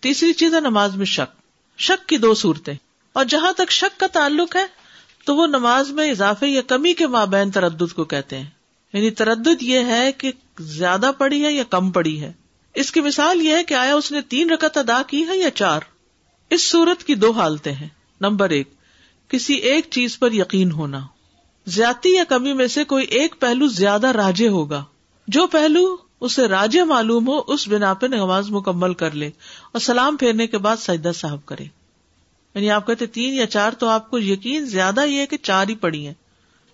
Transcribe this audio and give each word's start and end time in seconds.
تیسری 0.00 0.32
چیز 0.32 0.54
ہے 0.54 0.60
نماز 0.60 0.96
میں 0.96 1.06
شک۔ 1.06 1.40
شک 1.80 2.08
کی 2.08 2.18
دو 2.18 2.34
صورتیں۔ 2.34 2.74
اور 3.12 3.24
جہاں 3.24 3.52
تک 3.52 3.70
شک 3.70 4.00
کا 4.00 4.06
تعلق 4.06 4.56
ہے، 4.56 4.66
تو 5.24 5.36
وہ 5.36 5.46
نماز 5.46 5.90
میں 5.90 6.10
اضافے 6.10 6.46
یا 6.46 6.62
کمی 6.62 6.92
کے 6.92 7.06
مابین 7.06 7.50
تردد 7.50 7.92
کو 7.92 8.04
کہتے 8.04 8.38
ہیں۔ 8.38 8.50
یعنی 8.92 9.10
تردد 9.10 9.62
یہ 9.62 9.78
ہے 9.78 10.12
کہ 10.12 10.32
زیادہ 10.60 11.10
پڑی 11.18 11.44
ہے 11.44 11.52
یا 11.52 11.62
کم 11.70 11.90
پڑی 11.90 12.20
ہے۔ 12.20 12.32
اس 12.74 12.92
کی 12.92 13.00
مثال 13.00 13.42
یہ 13.42 13.56
ہے 13.56 13.64
کہ 13.64 13.74
آیا 13.74 13.94
اس 13.94 14.12
نے 14.12 14.20
تین 14.20 14.50
رکت 14.50 14.76
ادا 14.76 15.02
کی 15.06 15.24
ہے 15.28 15.38
یا 15.38 15.50
چار۔ 15.50 15.80
اس 16.50 16.70
صورت 16.70 17.04
کی 17.04 17.14
دو 17.14 17.30
حالتیں 17.30 17.72
ہیں۔ 17.72 17.88
نمبر 18.20 18.50
ایک، 18.50 18.68
کسی 19.28 19.54
ایک 19.54 19.86
چیز 19.90 20.18
پر 20.18 20.32
یقین 20.32 20.70
ہونا۔ 20.70 21.00
زیادتی 21.66 22.14
یا 22.14 22.24
کمی 22.24 22.52
میں 22.52 22.66
سے 22.66 22.84
کوئی 22.84 23.06
ایک 23.06 23.34
پہلو 23.40 23.66
زیادہ 23.66 24.06
راجے 24.06 24.48
ہوگا۔ 24.48 24.84
جو 25.28 25.46
پہلو 25.46 25.96
اسے 26.20 26.48
راجے 26.48 26.84
معلوم 26.84 27.28
ہو، 27.28 27.40
اس 27.46 27.68
بنا 27.68 27.94
پہ 27.94 28.06
نماز 28.06 28.50
مکمل 28.50 28.94
کر 28.94 29.10
لے۔ 29.10 29.30
اور 29.76 29.80
سلام 29.80 30.16
پھیرنے 30.16 30.46
کے 30.46 30.58
بعد 30.58 30.76
سجدہ 30.76 31.10
صاحب 31.14 31.46
کرے۔ 31.46 31.64
یعنی 32.54 32.70
آپ 32.70 32.86
کہتے 32.86 33.06
تین 33.06 33.34
یا 33.34 33.46
چار 33.46 33.72
تو 33.72 33.88
آپ 33.88 34.10
کو 34.10 34.18
یقین 34.18 34.64
زیادہ 34.64 35.04
یہ 35.06 35.20
ہے 35.20 35.26
کہ 35.26 35.36
چار 35.42 35.68
ہی 35.68 35.74
پڑی 35.74 36.06
ہیں۔ 36.06 36.14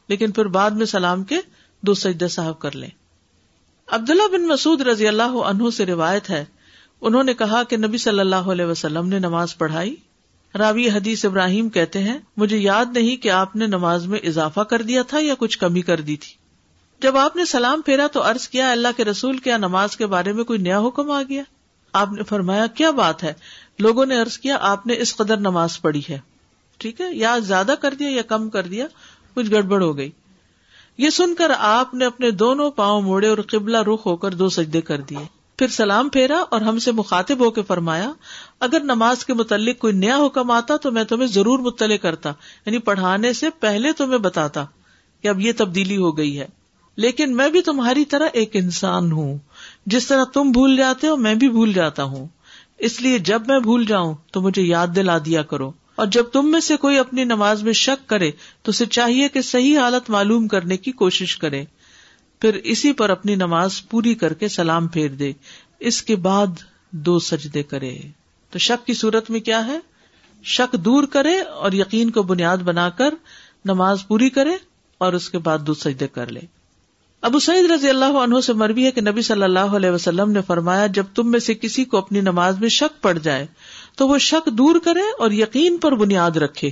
لیکن 0.09 0.31
پھر 0.31 0.45
بعد 0.45 0.71
میں 0.71 0.87
سلام 0.87 1.25
کے 1.25 1.37
دو 1.81 1.95
سجدہ 1.95 2.27
صاحب 2.31 2.59
کر 2.59 2.75
لیں۔ 2.75 2.89
عبداللہ 3.87 4.23
بن 4.33 4.49
مسعود 4.49 4.81
رضی 4.81 5.09
اللہ 5.09 5.23
عنہ 5.23 5.71
سے 5.71 5.87
روایت 5.87 6.31
ہے۔ 6.31 6.45
انہوں 7.01 7.23
نے 7.23 7.35
کہا 7.35 7.63
کہ 7.63 7.77
نبی 7.77 7.99
صلی 7.99 8.21
اللہ 8.21 8.37
علیہ 8.37 8.65
وسلم 8.65 9.09
نے 9.09 9.19
نماز 9.19 9.59
پڑھائی۔ 9.59 9.97
راوی 10.59 10.91
حدیث 10.91 11.25
ابراہیم 11.25 11.69
کہتے 11.69 11.99
ہیں، 11.99 12.19
مجھے 12.37 12.59
یاد 12.59 12.87
نہیں 12.93 13.17
کہ 13.17 13.31
آپ 13.31 13.57
نے 13.57 13.67
نماز 13.67 14.07
میں 14.07 14.19
اضافہ 14.19 14.61
کر 14.61 14.83
دیا 14.83 15.03
تھا 15.03 15.19
یا 15.21 15.35
کچھ 15.39 15.59
کمی 15.59 15.83
کر 15.83 16.01
دی 16.01 16.17
تھی۔ 16.17 16.35
جب 17.03 17.17
آپ 17.17 17.37
نے 17.37 17.45
سلام 17.45 17.83
پھیرا 17.83 18.07
تو 18.07 18.31
عرض 18.31 18.49
کیا، 18.49 18.73
اللہ 18.73 18.89
کے 18.97 19.05
رسول، 19.05 19.39
کیا 19.39 19.57
نماز 19.57 19.97
کے 19.97 20.07
بارے 20.07 20.33
میں 20.33 20.45
کوئی 20.45 20.59
نیا 20.59 20.81
حکم 20.81 21.11
آ 21.11 21.23
گیا؟ 21.29 21.43
آپ 21.93 22.13
نے 22.13 22.23
فرمایا، 22.23 22.67
کیا 22.67 22.91
بات 22.91 23.25
ہے؟ 23.25 23.33
لوگوں 23.79 24.07
نے 24.07 24.17
عرض 24.17 24.39
کیا، 24.39 24.59
آپ 24.61 24.87
نے 24.87 24.95
اس 24.99 25.17
قدر 25.17 25.37
نماز 25.37 25.81
پڑھی 25.81 26.03
ہے۔ 26.11 26.19
ٹھیک 26.79 27.01
ہے؟ 27.01 27.07
یا 27.13 27.39
زیادہ 27.39 27.75
کر 27.81 27.95
دیا 27.95 28.09
یا 28.11 28.23
کم 28.23 28.51
کر 28.51 28.63
دیا؟ 28.63 28.87
کچھ 29.35 29.51
گڑبڑ 29.51 29.83
ہو 29.83 29.97
گئی۔ 29.97 30.11
یہ 30.99 31.11
سن 31.11 31.35
کر 31.35 31.53
آپ 31.59 31.95
نے 31.95 32.05
اپنے 32.05 32.31
دونوں 32.31 32.71
پاؤں 32.71 33.03
موڑے 33.03 33.29
اور 33.29 33.39
قبلہ 33.39 33.79
رخ 33.79 34.07
ہو 34.07 34.17
کر 34.17 34.31
دو 34.31 34.49
سجدے 34.49 34.81
کر 34.81 35.01
دیے۔ 35.01 35.43
پھر 35.59 35.69
سلام 35.69 36.09
پھیرا 36.09 36.43
اور 36.51 36.61
ہم 36.61 36.79
سے 36.79 36.93
مخاطب 36.93 37.39
ہو 37.39 37.51
کے 37.51 37.63
فرمایا، 37.63 38.13
اگر 38.61 38.81
نماز 38.81 39.25
کے 39.25 39.35
متعلق 39.35 39.79
کوئی 39.79 39.93
نیا 39.93 40.17
حکم 40.27 40.51
آتا 40.51 40.77
تو 40.77 40.91
میں 40.91 41.05
تمہیں 41.05 41.27
ضرور 41.27 41.59
مطلع 41.59 41.97
کرتا 41.97 42.33
یعنی 42.67 42.79
پڑھانے 42.79 43.33
سے 43.33 43.51
پہلے 43.51 43.93
تمہیں 43.93 44.19
بتاتا 44.19 44.65
کہ 45.23 45.29
اب 45.29 45.41
یہ 45.41 45.53
تبدیلی 45.57 45.97
ہو 45.97 46.19
گئی 46.19 46.41
ہے۔ 46.41 46.47
لیکن 46.97 47.37
میں 47.37 47.49
بھی 47.49 47.63
تمہاری 47.63 48.05
طرح 48.05 48.29
ایک 48.33 48.51
انسان 48.57 49.13
ہوں۔ 49.13 49.39
جس 49.87 50.07
طرح 50.07 50.25
تم 50.25 50.51
بھول 50.51 50.77
جاتے 50.77 51.09
ہو، 51.09 51.17
میں 51.17 51.35
بھی 51.35 51.49
بھول 51.49 51.73
جاتا 51.73 52.03
ہوں۔ 52.03 52.27
اس 52.79 53.01
لیے 53.01 53.19
جب 53.19 53.43
میں 53.47 53.59
بھول 53.59 53.87
جاؤں 53.87 54.15
تو 54.33 54.41
مجھے 54.41 54.63
یاد 54.63 54.87
دلا 54.97 55.19
دیا 55.19 55.43
کرو۔ 55.43 55.73
اور 55.95 56.07
جب 56.07 56.23
تم 56.23 56.51
میں 56.51 56.61
سے 56.61 56.77
کوئی 56.77 56.99
اپنی 56.99 57.25
نماز 57.25 57.63
میں 57.63 57.73
شک 57.73 58.09
کرے 58.09 58.31
تو 58.63 58.71
اسے 58.71 58.87
چاہیے 58.87 59.29
کہ 59.29 59.43
صحیح 59.43 59.79
حالت 59.79 60.11
معلوم 60.11 60.49
کرنے 60.49 60.77
کی 60.77 60.93
کوشش 60.93 61.37
کرے۔ 61.37 61.65
پھر 62.41 62.55
اسی 62.55 62.93
پر 62.93 63.11
اپنی 63.11 63.35
نماز 63.35 63.89
پوری 63.91 64.15
کر 64.15 64.33
کے 64.33 64.49
سلام 64.49 64.89
پھیر 64.89 65.09
دے۔ 65.09 65.33
اس 65.81 66.03
کے 66.03 66.17
بعد 66.17 66.47
دو 66.91 67.19
سجدے 67.19 67.63
کرے۔ 67.63 67.99
تو 68.51 68.59
شک 68.59 68.87
کی 68.87 68.95
صورت 68.95 69.31
میں 69.31 69.41
کیا 69.41 69.67
ہے؟ 69.67 69.79
شک 70.43 70.73
دور 70.73 71.05
کرے 71.05 71.41
اور 71.41 71.73
یقین 71.73 72.11
کو 72.11 72.23
بنیاد 72.23 72.57
بنا 72.57 72.89
کر 72.89 73.15
نماز 73.65 74.07
پوری 74.09 74.31
کرے 74.31 74.53
اور 74.99 75.13
اس 75.13 75.31
کے 75.31 75.39
بعد 75.39 75.59
دو 75.59 75.75
سجدے 75.75 76.09
کر 76.09 76.27
لے۔ 76.27 76.62
ابو 77.23 77.39
سعید 77.39 77.71
رضی 77.71 77.89
اللہ 77.89 78.05
عنہ 78.05 78.41
سے 78.41 78.53
مربی 78.53 78.87
ہے 78.87 78.91
کہ 78.91 79.01
نبی 79.01 79.23
صلی 79.23 79.43
اللہ 79.43 79.59
علیہ 79.59 79.91
وسلم 79.91 80.31
نے 80.31 80.41
فرمایا، 80.47 80.87
جب 80.87 81.05
تم 81.15 81.31
میں 81.31 81.41
سے 81.41 81.55
کسی 81.55 81.85
کو 81.85 81.97
اپنی 81.97 82.21
نماز 82.21 82.59
میں 82.59 82.69
شک 82.69 83.03
پڑ 83.03 83.19
جائے، 83.19 83.47
تو 83.97 84.09
وہ 84.09 84.19
شک 84.19 84.47
دور 84.47 84.77
کرے 84.85 85.01
اور 85.19 85.31
یقین 85.31 85.79
پر 85.79 85.95
بنیاد 85.95 86.31
رکھے۔ 86.31 86.71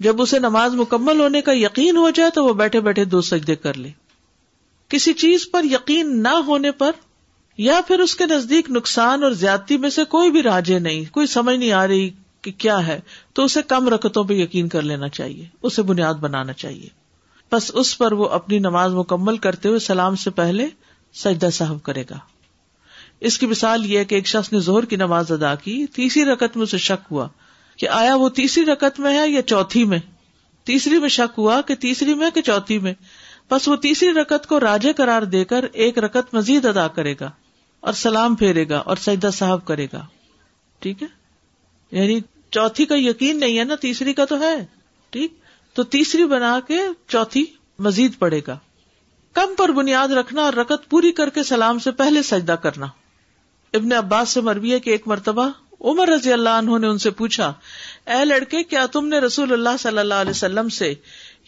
جب 0.00 0.22
اسے 0.22 0.38
نماز 0.38 0.74
مکمل 0.74 1.20
ہونے 1.20 1.40
کا 1.40 1.52
یقین 1.52 1.96
ہو 1.96 2.10
جائے 2.10 2.30
تو 2.30 2.44
وہ 2.44 2.52
بیٹھے 2.52 2.80
بیٹھے 2.80 3.04
دو 3.04 3.20
سجدے 3.20 3.54
کر 3.54 3.74
لے۔ 3.74 3.90
کسی 4.88 5.12
چیز 5.12 5.50
پر 5.50 5.64
یقین 5.64 6.22
نہ 6.22 6.34
ہونے 6.46 6.70
پر 6.70 6.90
یا 7.56 7.80
پھر 7.86 7.98
اس 7.98 8.16
کے 8.16 8.26
نزدیک 8.26 8.70
نقصان 8.70 9.22
اور 9.22 9.30
زیادتی 9.30 9.76
میں 9.76 9.90
سے 9.90 10.04
کوئی 10.04 10.30
بھی 10.30 10.42
راجے 10.42 10.78
نہیں، 10.78 11.04
کوئی 11.12 11.26
سمجھ 11.26 11.56
نہیں 11.56 11.72
آ 11.72 11.86
رہی 11.86 12.10
کہ 12.42 12.52
کیا 12.58 12.86
ہے، 12.86 13.00
تو 13.32 13.44
اسے 13.44 13.60
کم 13.62 13.88
رکتوں 13.88 14.24
پہ 14.24 14.34
یقین 14.34 14.68
کر 14.68 14.82
لینا 14.82 15.08
چاہیے، 15.08 15.44
اسے 15.62 15.82
بنیاد 15.82 16.14
بنانا 16.14 16.52
چاہیے۔ 16.52 16.88
بس 17.52 17.70
اس 17.74 17.98
پر 17.98 18.12
وہ 18.12 18.28
اپنی 18.28 18.58
نماز 18.58 18.94
مکمل 18.94 19.36
کرتے 19.36 19.68
ہوئے 19.68 19.78
سلام 19.78 20.16
سے 20.16 20.30
پہلے 20.30 20.66
سجدہ 21.14 21.48
صاحب 21.52 21.82
کرے 21.82 22.04
گا۔ 22.10 22.18
اس 23.20 23.38
کی 23.38 23.46
مثال 23.46 23.86
یہ 23.86 23.98
ہے 23.98 24.04
کہ 24.04 24.14
ایک 24.14 24.26
شخص 24.26 24.52
نے 24.52 24.60
زہر 24.60 24.84
کی 24.84 24.96
نماز 24.96 25.32
ادا 25.32 25.54
کی، 25.54 25.86
تیسری 25.86 26.24
رقط 26.24 26.56
میں 26.56 26.62
اسے 26.62 26.78
شک 26.78 27.06
ہوا 27.10 27.28
کہ 27.76 27.88
آیا 27.88 28.14
وہ 28.14 28.28
تیسری 28.28 28.64
رقط 28.64 29.00
میں 29.00 29.18
ہے 29.18 29.28
یا 29.28 29.42
چوتھی 29.42 29.84
میں۔ 29.84 29.98
تیسری 30.64 30.98
میں 30.98 31.08
شک 31.08 31.38
ہوا 31.38 31.60
کہ 31.60 31.74
تیسری 31.74 32.14
میں 32.14 32.30
کہ 32.30 32.42
چوتھی 32.42 32.78
میں۔ 32.78 32.94
بس 33.50 33.68
وہ 33.68 33.76
تیسری 33.76 34.10
رقط 34.10 34.46
کو 34.46 34.60
راجے 34.60 34.92
قرار 34.92 35.22
دے 35.22 35.44
کر 35.44 35.64
ایک 35.72 35.98
رقط 35.98 36.34
مزید 36.34 36.66
ادا 36.66 36.88
کرے 36.88 37.14
گا 37.20 37.30
اور 37.80 37.92
سلام 37.92 38.34
پھیرے 38.34 38.68
گا 38.68 38.78
اور 38.78 38.96
سجدہ 38.96 39.30
صاحب 39.32 39.64
کرے 39.64 39.86
گا۔ 39.92 40.06
ٹھیک 40.78 41.02
ہے؟ 41.02 41.08
یعنی 41.90 42.20
چوتھی 42.50 42.84
کا 42.84 42.94
یقین 42.98 43.40
نہیں 43.40 43.58
ہے 43.58 43.64
نا، 43.64 43.74
تیسری 43.74 44.12
کا 44.12 44.24
تو 44.24 44.40
ہے۔ 44.40 44.66
ٹھیک؟ 45.10 45.34
تو 45.76 45.82
تیسری 45.84 46.24
بنا 46.24 46.60
کے 46.68 46.78
چوتھی 47.08 47.44
مزید 47.78 48.18
پڑے 48.18 48.40
گا۔ 48.46 48.58
کم 49.32 49.54
پر 49.58 49.68
بنیاد 49.68 50.08
رکھنا 50.08 50.42
اور 50.42 50.52
رکت 50.52 50.90
پوری 50.90 51.12
کر 51.12 51.28
کے 51.28 51.42
سلام 51.42 51.78
سے 51.78 51.90
پہلے 51.90 52.22
سجدہ 52.22 52.52
کرنا۔ 52.52 52.86
ابن 53.74 53.92
عباس 53.92 54.28
سے 54.28 54.40
مربی 54.40 54.72
ہے 54.72 54.80
کہ 54.80 54.90
ایک 54.90 55.08
مرتبہ 55.08 55.48
عمر 55.80 56.08
رضی 56.08 56.32
اللہ 56.32 56.48
عنہ 56.48 56.78
نے 56.78 56.86
ان 56.86 56.98
سے 56.98 57.10
پوچھا، 57.10 57.52
اے 58.06 58.24
لڑکے، 58.24 58.62
کیا 58.62 58.86
تم 58.86 59.08
نے 59.08 59.18
رسول 59.18 59.52
اللہ 59.52 59.76
صلی 59.78 59.98
اللہ 59.98 60.14
علیہ 60.14 60.30
وسلم 60.30 60.68
سے 60.68 60.94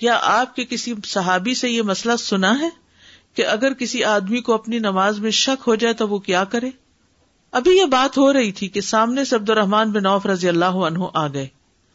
یا 0.00 0.18
آپ 0.22 0.56
کے 0.56 0.64
کسی 0.64 0.94
صحابی 1.06 1.54
سے 1.54 1.70
یہ 1.70 1.82
مسئلہ 1.82 2.16
سنا 2.16 2.60
ہے 2.60 2.68
کہ 3.34 3.46
اگر 3.46 3.72
کسی 3.72 4.04
آدمی 4.04 4.40
کو 4.40 4.54
اپنی 4.54 4.78
نماز 4.78 5.18
میں 5.18 5.30
شک 5.30 5.62
ہو 5.66 5.74
جائے 5.74 5.94
تو 5.94 6.08
وہ 6.08 6.18
کیا 6.18 6.44
کرے؟ 6.44 6.70
ابھی 7.50 7.76
یہ 7.76 7.84
بات 7.84 8.18
ہو 8.18 8.32
رہی 8.32 8.52
تھی 8.52 8.68
کہ 8.68 8.80
سامنے 8.80 9.24
سے 9.24 9.36
عبد 9.36 9.50
الرحمان 9.50 9.90
بن 9.90 10.06
عوف 10.06 10.26
رضی 10.26 10.48
اللہ 10.48 10.78
عنہ 10.88 11.04
آ 11.14 11.26
گئے۔ 11.28 11.46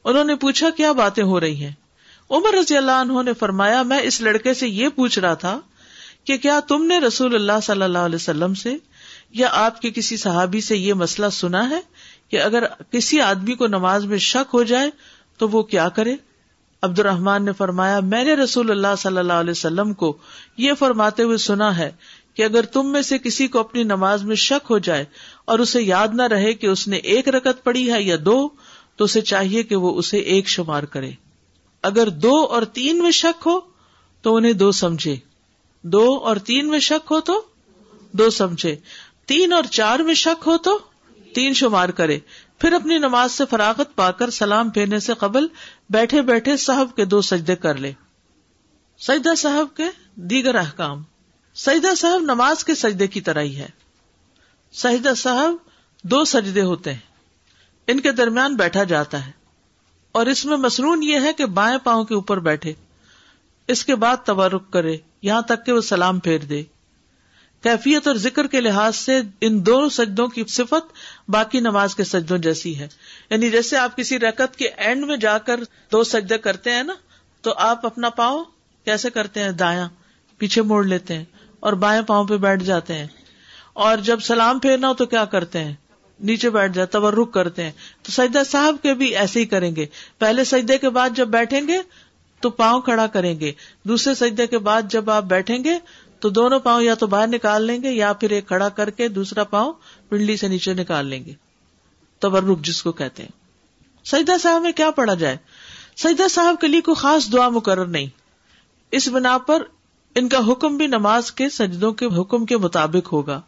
انہوں 0.06 0.24
نے 0.24 0.36
پوچھا، 0.36 0.70
کیا 0.70 0.92
باتیں 0.92 1.24
ہو 1.24 1.40
رہی 1.40 1.64
ہیں؟ 1.64 1.72
عمر 2.30 2.58
رضی 2.60 2.78
اللہ 2.78 2.92
عنہ 2.92 3.22
نے 3.22 3.34
فرمایا، 3.34 3.82
میں 3.84 4.00
اس 4.00 4.22
لڑکے 4.22 4.54
سے 4.54 4.68
یہ 4.68 4.90
پوچھ 4.90 5.20
رہا 5.20 5.34
تھا 5.34 5.60
کہ 6.26 6.38
کیا 6.38 6.60
تم 6.68 6.86
نے 6.86 7.00
رسول 7.00 7.36
اللہ 7.36 7.60
صلی 7.64 7.84
اللہ 7.84 8.06
علیہ 8.08 8.16
وسلم 8.16 8.54
سے 8.54 8.76
یا 9.34 9.48
آپ 9.54 9.82
کے 9.82 9.92
کسی 9.92 10.18
صحابی 10.18 10.62
سے 10.62 10.78
یہ 10.78 10.94
مسئلہ 10.94 11.30
سنا 11.32 11.70
ہے 11.70 11.80
کہ 12.30 12.42
اگر 12.42 12.64
کسی 12.92 13.20
آدمی 13.22 13.56
کو 13.56 13.68
نماز 13.68 14.06
میں 14.06 14.18
شک 14.18 14.54
ہو 14.54 14.64
جائے 14.64 14.90
تو 15.40 15.50
وہ 15.50 15.62
کیا 15.64 15.88
کرے؟ 15.90 16.16
عبد 16.84 17.00
الرحمان 17.00 17.46
نے 17.46 17.52
فرمایا، 17.58 18.00
میں 18.00 18.24
نے 18.24 18.34
رسول 18.34 18.72
اللہ 18.72 18.96
صلی 18.98 19.18
اللہ 19.18 19.34
علیہ 19.34 19.52
وسلم 19.52 19.94
کو 19.94 20.18
یہ 20.58 20.74
فرماتے 20.80 21.24
ہوئے 21.24 21.38
سنا 21.38 21.78
ہے 21.78 21.90
کہ 22.36 22.42
اگر 22.42 22.66
تم 22.66 22.92
میں 22.92 23.02
سے 23.02 23.18
کسی 23.18 23.48
کو 23.48 23.60
اپنی 23.60 23.84
نماز 23.84 24.24
میں 24.24 24.36
شک 24.36 24.68
ہو 24.70 24.78
جائے 24.80 25.06
اور 25.46 25.60
اسے 25.60 25.82
یاد 25.82 26.08
نہ 26.14 26.24
رہے 26.24 26.54
کہ 26.54 26.68
اس 26.68 26.88
نے 26.88 26.98
ایک 26.98 27.28
رکت 27.28 27.64
پڑی 27.64 27.92
ہے 27.92 28.02
یا 28.04 28.16
دو، 28.26 28.38
تو 28.96 29.06
اسے 29.06 29.22
چاہیے 29.22 29.64
کہ 29.64 29.76
وہ 29.76 29.98
اسے 29.98 30.18
ایک 30.18 30.48
شمار 30.48 30.84
کرے۔ 30.84 31.12
اگر 31.84 32.10
دو 32.10 32.46
اور 32.46 32.64
تین 32.64 32.98
میں 32.98 33.12
شک 33.12 33.48
ہو 33.48 33.60
تو 34.22 34.36
انہیں 34.36 34.54
دو 34.54 34.72
سمجھے۔ 34.72 35.16
دو 35.82 36.16
اور 36.24 36.38
تین 36.38 36.68
میں 36.68 36.80
شک 36.80 37.12
ہو 37.12 37.22
تو 37.22 37.42
دو 38.12 38.30
سمجھے۔ 38.30 38.76
تین 39.26 39.54
اور 39.54 39.64
چار 39.64 40.00
میں 40.00 40.14
شک 40.14 40.48
ہو 40.48 40.58
تو 40.58 40.80
تین 41.36 41.54
شمار 41.54 41.90
کرے۔ 41.90 42.20
پھر 42.60 42.74
اپنی 42.74 42.98
نماز 42.98 43.32
سے 43.32 43.44
فراغت 43.50 43.96
پا 43.96 44.12
کر 44.12 44.30
سلام 44.30 44.70
پھیرنے 44.70 45.00
سے 45.00 45.14
قبل 45.14 45.48
بیٹھے 45.90 46.22
بیٹھے 46.22 46.58
صاحب 46.58 46.96
کے 46.96 47.06
دو 47.06 47.22
سجدے 47.22 47.56
کر 47.56 47.78
لے۔ 47.78 47.92
سجدہ 49.00 49.36
صاحب 49.36 49.78
کے 49.78 49.84
دیگر 50.16 50.56
احکام۔ 50.56 51.04
سجدہ 51.56 51.96
صاحب 51.96 52.22
نماز 52.22 52.64
کے 52.64 52.76
سجدے 52.76 53.08
کی 53.08 53.22
طرح 53.22 53.42
ہی 53.42 53.56
ہے۔ 53.56 53.70
سجدہ 54.74 55.14
صاحب 55.18 55.54
دو 56.04 56.24
سجدے 56.24 56.62
ہوتے 56.62 56.94
ہیں۔ 56.94 57.00
ان 57.88 58.00
کے 58.00 58.12
درمیان 58.12 58.56
بیٹھا 58.56 58.84
جاتا 58.84 59.28
ہے۔ 59.28 59.43
اور 60.14 60.26
اس 60.26 60.46
میں 60.46 60.58
مصنون 60.58 61.04
یہ 61.04 61.20
ہے 61.20 61.34
کہ 61.34 61.46
بائیں 61.46 61.78
پاؤں 61.84 62.04
کے 62.04 62.16
اوپر 62.16 62.40
بیٹھے، 62.40 62.74
اس 63.68 63.86
کے 63.86 63.96
بعد 63.96 64.18
تبرک 64.26 64.72
کرے، 64.72 64.98
یہاں 65.22 65.42
تک 65.42 65.66
کہ 65.66 65.72
وہ 65.72 65.82
سلام 65.82 66.20
پھیر 66.20 66.38
دے۔ 66.38 66.64
کیفیت 67.62 68.08
اور 68.08 68.16
ذکر 68.16 68.48
کے 68.48 68.62
لحاظ 68.62 68.96
سے 68.96 69.22
ان 69.42 69.66
دونوں 69.66 69.90
سجدوں 69.90 70.28
کی 70.28 70.44
صفت 70.48 70.94
باقی 71.28 71.60
نماز 71.60 71.96
کے 71.96 72.04
سجدوں 72.04 72.38
جیسی 72.38 72.80
ہے۔ 72.80 72.88
یعنی 73.30 73.50
جیسے 73.50 73.78
آپ 73.78 73.98
کسی 73.98 74.20
رکت 74.20 74.56
کے 74.56 74.68
اینڈ 74.68 75.06
میں 75.06 75.18
جا 75.18 75.38
کر 75.38 75.60
دو 75.92 76.04
سجدے 76.04 76.38
کرتے 76.38 76.72
ہیں 76.72 76.84
نا، 76.84 76.94
تو 77.42 77.54
آپ 77.58 77.86
اپنا 77.86 78.10
پاؤں 78.10 78.44
کیسے 78.86 79.10
کرتے 79.10 79.40
ہیں؟ 79.44 79.52
دایاں، 79.52 79.90
پیچھے 80.38 80.62
موڑ 80.62 80.86
لیتے 80.86 81.14
ہیں 81.14 81.26
اور 81.60 81.74
بائیں 81.74 82.02
پاؤں 82.02 82.26
پہ 82.26 82.38
بیٹھ 82.38 82.64
جاتے 82.64 82.94
ہیں۔ 82.94 83.08
اور 83.74 83.98
جب 83.98 84.20
سلام 84.20 84.60
پھیرنا 84.60 84.88
ہو 84.88 84.94
تو 84.94 85.06
کیا 85.06 85.26
کرتے 85.26 85.64
ہیں؟ 85.64 85.74
نیچے 86.20 86.50
بیٹھ 86.50 86.74
جاتے 86.74 86.98
اور 86.98 87.26
کرتے 87.34 87.64
ہیں۔ 87.64 87.72
تو 88.04 88.12
سجدہ 88.12 88.42
صاحب 88.46 88.76
کے 88.82 88.94
بھی 88.94 89.16
ایسے 89.16 89.40
ہی 89.40 89.46
کریں 89.46 89.76
گے۔ 89.76 89.86
پہلے 90.18 90.44
سجدے 90.44 90.78
کے 90.78 90.90
بعد 90.90 91.10
جب 91.16 91.28
بیٹھیں 91.28 91.68
گے، 91.68 91.78
تو 92.40 92.50
پاؤں 92.50 92.82
کھڑا 92.82 93.08
کریں 93.08 93.40
گے۔ 93.40 93.52
دوسرے 93.84 94.16
سجدے 94.16 94.48
کے 94.48 94.58
بعد 94.58 94.82
جب 94.90 95.10
آپ 95.10 95.24
بیٹھیں 95.24 95.64
گے، 95.64 95.80
تو 96.20 96.30
دونوں 96.30 96.60
پاؤں 96.60 96.82
یا 96.82 96.94
تو 96.94 97.08
باہر 97.08 97.28
نکال 97.28 97.64
لیں 97.64 97.84
گے، 97.84 97.92
یا 97.92 98.14
پھر 98.14 98.30
ایک 98.30 98.48
کھڑا 98.48 98.70
کر 98.70 98.90
کے 98.90 99.08
دوسرا 99.08 99.44
پاؤں 99.44 99.74
پنڈلی 100.10 100.38
سے 100.38 100.48
نیچے 100.48 100.74
نکال 100.74 101.06
لیں 101.06 101.26
گے۔ 101.26 101.34
تبرک 102.20 102.62
جس 102.62 102.84
کو 102.84 102.92
کہتے 102.92 103.24
ہیں۔ 103.24 103.44
سجدہ 104.06 104.38
صاحب 104.42 104.62
میں 104.62 104.72
کیا 104.72 104.92
پڑھا 104.92 105.14
جائے؟ 105.14 105.38
سجدہ 105.98 106.28
صاحب 106.28 106.62
کے 106.62 106.68
لیے 106.68 106.82
کوئی 106.82 106.96
خاص 106.96 107.32
دعا 107.32 107.50
مقرر 107.50 107.86
نہیں۔ 107.86 108.08
اس 108.92 109.08
بنا 109.08 109.38
پر 109.38 109.64
ان 110.16 110.30
کا 110.30 110.52
حکم 110.52 110.78
بھی 110.78 110.88
نماز 110.88 111.32
کے 111.32 111.50
سجدوں 111.50 111.92
کے 111.92 112.06
حکم 112.06 112.46
کے 112.46 112.58
مطابق 112.58 113.14
ہوگا۔ 113.14 113.42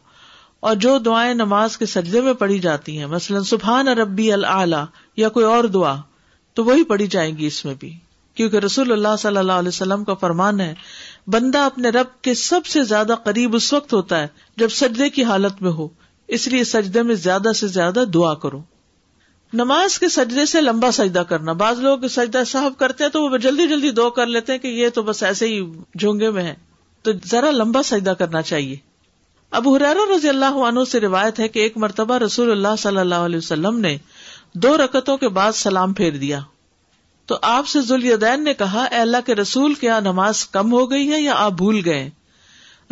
اور 0.59 0.75
جو 0.75 0.97
دعائیں 0.97 1.33
نماز 1.33 1.77
کے 1.77 1.85
سجدے 1.85 2.21
میں 2.21 2.33
پڑھی 2.33 2.59
جاتی 2.59 2.97
ہیں، 2.97 3.05
مثلاً 3.05 3.43
سبحان 3.43 3.87
ربی 3.87 4.33
اللہ 4.33 4.85
یا 5.17 5.29
کوئی 5.29 5.45
اور 5.45 5.63
دعا، 5.63 5.95
تو 6.53 6.63
وہی 6.63 6.83
پڑھی 6.83 7.07
جائیں 7.07 7.37
گی 7.37 7.45
اس 7.45 7.65
میں 7.65 7.75
بھی۔ 7.79 7.97
کیونکہ 8.35 8.57
رسول 8.57 8.91
اللہ 8.91 9.15
صلی 9.19 9.37
اللہ 9.37 9.51
علیہ 9.51 9.67
وسلم 9.67 10.03
کا 10.03 10.13
فرمان 10.13 10.59
ہے، 10.59 10.73
بندہ 11.27 11.57
اپنے 11.57 11.89
رب 11.89 12.21
کے 12.21 12.33
سب 12.33 12.65
سے 12.65 12.83
زیادہ 12.83 13.15
قریب 13.23 13.55
اس 13.55 13.73
وقت 13.73 13.93
ہوتا 13.93 14.21
ہے 14.21 14.27
جب 14.57 14.69
سجدے 14.69 15.09
کی 15.09 15.23
حالت 15.23 15.61
میں 15.61 15.71
ہو۔ 15.71 15.87
اس 16.27 16.47
لیے 16.47 16.63
سجدے 16.63 17.01
میں 17.01 17.15
زیادہ 17.15 17.51
سے 17.55 17.67
زیادہ 17.67 18.03
دعا 18.13 18.33
کرو۔ 18.33 18.61
نماز 19.53 19.99
کے 19.99 20.09
سجدے 20.09 20.45
سے 20.45 20.61
لمبا 20.61 20.91
سجدہ 20.91 21.19
کرنا۔ 21.19 21.53
بعض 21.53 21.79
لوگ 21.79 21.99
سجدہ 21.99 22.43
صاحب 22.47 22.73
کرتے 22.77 23.03
ہیں 23.03 23.11
تو 23.11 23.23
وہ 23.23 23.37
جلدی 23.37 23.67
جلدی 23.67 23.91
دو 23.91 24.09
کر 24.09 24.25
لیتے 24.25 24.51
ہیں 24.51 24.59
کہ 24.59 24.67
یہ 24.67 24.89
تو 24.89 25.01
بس 25.01 25.23
ایسے 25.23 25.47
ہی 25.47 25.71
جھونگے 25.99 26.29
میں 26.29 26.43
ہے 26.43 26.55
تو 27.01 27.11
ذرا 27.25 27.51
لمبا 27.51 27.83
سجدہ 27.83 28.09
کرنا 28.09 28.41
چاہیے۔ 28.41 28.94
اب 29.51 29.69
حرار 29.69 29.95
رضی 30.15 30.30
اللہ 30.30 30.45
عنہ 30.45 30.80
سے 30.92 31.00
روایت 31.00 31.39
ہے 31.39 31.47
کہ 31.47 31.59
ایک 31.59 31.77
مرتبہ 31.77 32.18
رسول 32.18 32.51
اللہ 32.51 32.75
صلی 32.77 32.97
اللہ 32.97 33.15
علیہ 33.15 33.38
وسلم 33.38 33.80
نے 33.80 33.97
دو 34.53 34.77
رکتوں 34.77 35.18
کے 35.18 35.30
بعد 35.30 35.51
سلام 35.51 35.94
پھیر 35.94 36.12
دیا۔ 36.12 36.39
تو 37.25 37.38
آپ 37.42 37.68
سے 37.68 37.81
ذوالدین 37.81 38.44
نے 38.44 38.53
کہا، 38.53 38.83
اے 38.83 38.97
اللہ 38.97 39.18
کے 39.25 39.36
رسول، 39.36 39.74
کیا 39.74 40.00
نماز 40.00 40.47
کم 40.47 40.71
ہو 40.71 40.92
گئی 40.92 41.12
ہے 41.12 41.21
یا 41.21 41.33
آپ 41.38 41.51
بھول 41.51 41.81
گئے؟ 41.86 42.09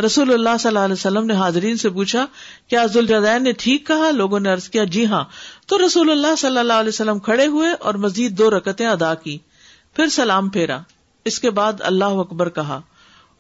رسول 0.06 0.34
اللہ 0.34 0.58
صلی 0.60 0.68
اللہ 0.68 0.80
علیہ 0.80 0.94
وسلم 0.94 1.26
نے 1.26 1.34
حاضرین 1.34 1.78
سے 1.78 1.90
پوچھا، 1.90 2.26
کیا 2.68 2.86
ذوالجدین 2.86 3.44
نے 3.44 3.52
ٹھیک 3.52 3.88
کہا؟ 3.88 4.12
لوگوں 4.12 4.40
نے 4.40 4.50
عرض 4.50 4.70
کیا 4.70 4.84
جی 4.84 5.06
ہاں۔ 5.06 5.24
تو 5.68 5.86
رسول 5.86 6.12
اللہ 6.12 6.36
صلی 6.38 6.58
اللہ 6.58 6.74
علیہ 6.74 6.90
وسلم 6.90 7.20
کھڑے 7.20 7.48
ہوئے 7.48 7.70
اور 7.80 7.94
مزید 7.94 8.38
دو 8.38 8.50
رکتیں 8.50 8.88
ادا 8.88 9.14
کی، 9.14 9.38
پھر 9.96 10.10
سلام 10.10 10.50
پھیرا۔ 10.50 10.80
اس 11.26 11.40
کے 11.40 11.50
بعد 11.50 11.74
اللہ 11.80 12.06
اکبر 12.06 12.50
کہا 12.50 12.82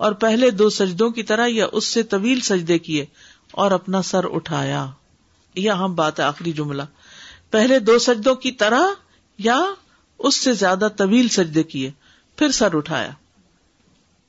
اور 0.04 0.12
پہلے 0.12 0.50
دو 0.50 0.70
سجدوں 0.70 1.10
کی 1.10 1.24
طرح 1.24 1.48
یا 1.48 1.66
اس 1.72 1.88
سے 1.88 2.04
طویل 2.04 2.42
سجدے 2.42 2.80
کیے 2.80 3.06
اور 3.52 3.72
اپنا 3.72 4.02
سر 4.02 4.26
اٹھایا۔ 4.36 4.88
یہ 5.56 5.72
اہم 5.72 5.96
بات 5.96 6.20
ہے 6.20 6.26
آخری 6.26 6.52
جملہ۔ 6.52 6.82
پہلے 7.52 7.80
دو 7.80 8.00
سجدوں 8.00 8.36
کی 8.36 8.52
طرح 8.52 8.82
یا 9.38 9.64
اس 10.20 10.36
سے 10.36 10.54
زیادہ 10.54 10.88
طویل 10.98 11.28
سجدے 11.28 11.64
کیے، 11.64 11.92
پھر 12.36 12.52
سر 12.52 12.76
اٹھایا۔ 12.76 13.10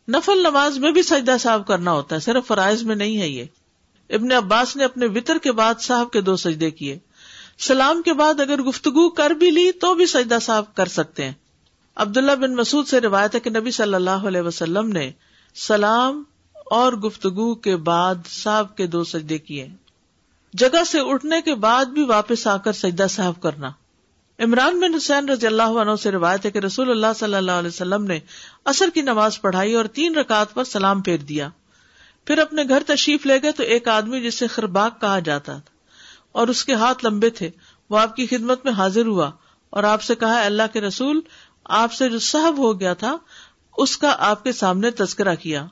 نفل 0.08 0.38
نماز 0.38 0.78
میں 0.78 0.90
بھی 0.90 1.02
سجدہ 1.02 1.36
صاحب 1.40 1.66
کرنا 1.66 1.92
ہوتا 1.92 2.14
ہے، 2.14 2.20
صرف 2.20 2.46
فرائض 2.46 2.82
میں 2.82 2.96
نہیں 2.96 3.18
ہے 3.18 3.28
یہ۔ 3.28 3.44
ابن 4.10 4.32
عباس 4.32 4.76
نے 4.76 4.84
اپنے 4.84 5.06
وطر 5.06 5.38
کے 5.38 5.52
بعد 5.52 5.74
صاحب 5.80 6.10
کے 6.10 6.20
دو 6.20 6.36
سجدے 6.36 6.70
کیے۔ 6.70 6.98
سلام 7.58 8.02
کے 8.02 8.12
بعد 8.12 8.40
اگر 8.40 8.62
گفتگو 8.62 9.10
کر 9.10 9.30
بھی 9.30 9.50
لی 9.50 9.72
تو 9.72 9.94
بھی 9.94 10.06
سجدہ 10.06 10.38
صاحب 10.42 10.74
کر 10.74 10.86
سکتے 10.86 11.24
ہیں۔ 11.24 11.32
عبداللہ 11.96 12.32
بن 12.32 12.54
مسعود 12.54 12.86
سے 12.86 13.00
روایت 13.00 13.34
ہے 13.34 13.40
کہ 13.40 13.50
نبی 13.50 13.70
صلی 13.70 13.94
اللہ 13.94 14.10
علیہ 14.10 14.40
وسلم 14.40 14.88
نے 14.88 15.10
سلام 15.54 16.22
اور 16.52 16.92
گفتگو 16.92 17.54
کے 17.54 17.76
بعد 17.76 18.14
صاحب 18.28 18.76
کے 18.76 18.86
دو 18.86 19.04
سجدے 19.04 19.38
کیے۔ 19.38 19.68
جگہ 20.52 20.84
سے 20.84 20.98
اٹھنے 21.00 21.42
کے 21.42 21.54
بعد 21.54 21.84
بھی 21.84 22.04
واپس 22.04 22.46
آ 22.46 22.56
کر 22.56 22.72
سجدہ 22.72 23.06
صاحب 23.10 23.42
کرنا۔ 23.42 23.70
عمران 24.38 24.80
بن 24.80 24.94
حسین 24.94 25.28
رضی 25.28 25.46
اللہ 25.46 25.62
عنہ 25.62 25.90
سے 26.02 26.10
روایت 26.10 26.46
ہے 26.46 26.50
کہ 26.50 26.58
رسول 26.58 26.90
اللہ 26.90 27.06
صلی 27.16 27.34
اللہ 27.34 27.52
علیہ 27.52 27.68
وسلم 27.68 28.04
نے 28.04 28.18
اثر 28.64 28.88
کی 28.94 29.00
نماز 29.00 29.40
پڑھائی 29.40 29.74
اور 29.74 29.84
تین 29.84 30.14
رکعت 30.14 30.54
پر 30.54 30.64
سلام 30.64 31.02
پھیر 31.02 31.18
دیا۔ 31.18 31.48
پھر 32.24 32.38
اپنے 32.38 32.62
گھر 32.68 32.82
تشریف 32.86 33.26
لے 33.26 33.42
گئے 33.42 33.52
تو 33.52 33.62
ایک 33.62 33.88
آدمی 33.88 34.22
جسے 34.22 34.46
خرباک 34.46 35.00
کہا 35.00 35.18
جاتا 35.18 35.52
تھا 35.52 35.72
اور 36.32 36.48
اس 36.48 36.64
کے 36.64 36.74
ہاتھ 36.74 37.04
لمبے 37.04 37.30
تھے۔ 37.30 37.50
وہ 37.90 37.98
آپ 37.98 38.16
کی 38.16 38.26
خدمت 38.26 38.64
میں 38.64 38.72
حاضر 38.72 39.06
ہوا 39.06 39.30
اور 39.70 39.84
آپ 39.84 40.02
سے 40.02 40.14
کہا 40.14 40.44
اللہ 40.44 40.62
کے 40.72 40.80
رسول، 40.80 41.20
آپ 41.64 41.92
سے 41.92 42.08
جو 42.08 42.18
صحب 42.18 42.58
ہو 42.58 42.80
گیا 42.80 42.94
تھا 42.94 43.16
اس 43.76 43.98
کا 43.98 44.16
آپ 44.18 44.44
کے 44.44 44.52
سامنے 44.52 44.90
تذکرہ 44.90 45.34
کیا۔ 45.34 45.66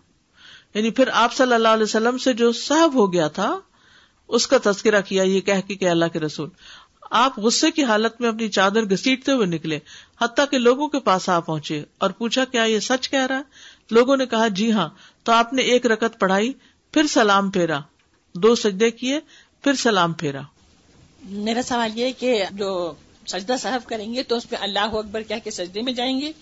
یعنی 0.75 0.91
پھر 0.91 1.09
آپ 1.13 1.35
صلی 1.35 1.55
اللہ 1.55 1.69
علیہ 1.69 1.83
وسلم 1.83 2.19
سے 2.19 2.33
جو 2.33 2.53
صحب 2.53 2.95
ہو 2.95 3.13
گیا 3.13 3.29
تھا، 3.29 3.61
اس 4.29 4.47
کا 4.47 4.57
تذکرہ 4.65 5.01
کیا، 5.01 5.23
یہ 5.23 5.41
کہہ 5.41 5.61
کہ 5.61 5.89
اللہ 5.89 6.05
کے 6.13 6.21
رسول۔ 6.21 6.49
آپ 7.11 7.39
غصے 7.39 7.71
کی 7.71 7.85
حالت 7.85 8.21
میں 8.21 8.29
اپنی 8.29 8.49
چادر 8.49 8.83
گسیٹتے 8.83 9.33
ہوئے 9.33 9.47
نکلے، 9.47 9.79
حتیٰ 10.21 10.45
کہ 10.51 10.59
لوگوں 10.59 10.89
کے 10.89 10.99
پاس 11.01 11.29
آ 11.29 11.39
پہنچے 11.41 11.85
اور 11.99 12.11
پوچھا، 12.11 12.45
کیا 12.45 12.63
یہ 12.63 12.79
سچ 12.79 13.11
کہہ 13.11 13.27
رہا 13.27 13.37
ہے؟ 13.37 13.43
لوگوں 13.91 14.17
نے 14.17 14.27
کہا 14.27 14.49
جی 14.49 14.73
ہاں۔ 14.73 14.89
تو 15.23 15.33
آپ 15.33 15.53
نے 15.53 15.63
ایک 15.63 15.87
رکت 15.87 16.21
پڑھائی، 16.21 16.53
پھر 16.93 17.07
سلام 17.07 17.51
پھیرا۔ 17.51 17.79
دو 18.35 18.55
سجدے 18.55 18.91
کیے، 18.91 19.21
پھر 19.63 19.75
سلام 19.75 20.13
پھیرا۔ 20.13 20.41
میرا 21.23 21.63
سوال 21.63 21.99
یہ 21.99 22.13
کہ 22.19 22.45
جو 22.51 22.93
سجدہ 23.27 23.53
صاحب 23.61 23.81
کریں 23.87 24.15
گے 24.15 24.23
تو 24.23 24.37
اس 24.37 24.49
پہ 24.49 24.57
اللہ 24.61 24.81
اکبر 24.81 25.23
کیا 25.23 25.39
کہ 25.39 25.51
سجدے 25.51 25.83
میں 25.83 25.93
جائیں 25.93 26.21
گے؟ 26.21 26.33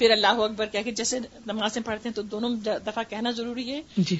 پھر 0.00 0.10
اللہ 0.10 0.26
اکبر 0.26 0.66
کیا 0.66 0.82
کہ 0.82 0.90
جیسے 0.90 1.18
نمازیں 1.46 1.82
پڑھتے 1.82 2.08
ہیں 2.08 2.16
تو 2.16 2.22
دونوں 2.22 2.50
دفعہ 2.64 3.02
کہنا 3.08 3.30
ضروری 3.30 3.70
ہے۔ 3.70 3.80
جی۔ 3.96 4.16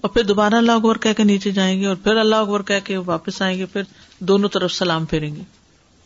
اور 0.00 0.10
پھر 0.10 0.22
دوبارہ 0.22 0.54
اللہ 0.54 0.72
اکبر 0.72 0.98
کہہ 0.98 1.12
کے 1.16 1.22
نیچے 1.22 1.50
جائیں 1.50 1.80
گے 1.80 1.86
اور 1.86 1.96
پھر 1.96 2.16
اللہ 2.16 2.36
اکبر 2.36 2.62
کہہ 2.62 2.78
کے 2.84 2.96
واپس 2.96 3.42
آئیں 3.42 3.58
گے 3.58 3.66
پھر 3.66 3.82
دونوں 4.18 4.48
طرف 4.48 4.72
سلام 4.72 5.04
پھیریں 5.04 5.36
گے۔ 5.36 5.42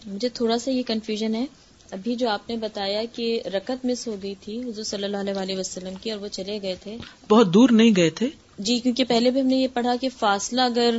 مجھے 0.06 0.28
تھوڑا 0.28 0.58
سا 0.58 0.70
یہ 0.70 0.82
کنفیوژن 0.86 1.34
ہے۔ 1.34 1.46
ابھی 1.90 2.14
جو 2.14 2.28
آپ 2.28 2.50
نے 2.50 2.56
بتایا 2.56 3.02
کہ 3.12 3.42
رکت 3.54 3.84
مس 3.84 4.08
ہو 4.08 4.16
گئی 4.22 4.34
تھی 4.40 4.62
حضور 4.62 4.84
صلی 4.84 5.04
اللہ 5.04 5.38
علیہ 5.38 5.58
وسلم 5.58 5.94
کی 5.94 6.10
اور 6.10 6.20
وہ 6.20 6.28
چلے 6.28 6.58
گئے 6.62 6.74
تھے۔ 6.82 6.96
بہت 7.30 7.54
دور 7.54 7.68
نہیں 7.70 7.90
گئے 7.96 8.10
تھے۔ 8.10 8.28
جی 8.58 8.78
کیونکہ 8.78 9.04
پہلے 9.04 9.30
بھی 9.30 9.40
ہم 9.40 9.46
نے 9.46 9.56
یہ 9.56 9.68
پڑھا 9.74 9.94
کہ 10.00 10.08
فاصلہ 10.18 10.60
اگر 10.60 10.98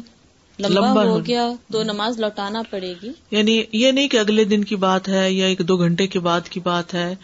لمبا 0.59 1.03
ہو 1.03 1.25
گیا۔ 1.25 1.51
تو 1.71 1.83
نماز 1.83 2.19
لوٹانا 2.19 2.61
پڑے 2.69 2.93
گی۔ 3.03 3.11
یعنی 3.31 3.63
یہ 3.71 3.91
نہیں 3.91 4.07
کہ 4.07 4.17
اگلے 4.19 4.43
دن 4.43 4.63
کی 4.63 4.75
بات 4.75 5.09
ہے 5.09 5.31
یا 5.31 5.45
ایک 5.45 5.59
دو 5.59 5.77
گھنٹے 5.77 6.07
کے 6.07 6.19
بعد 6.19 6.41
کی 6.49 6.59
بات 6.59 6.93
ہے۔ 6.93 7.15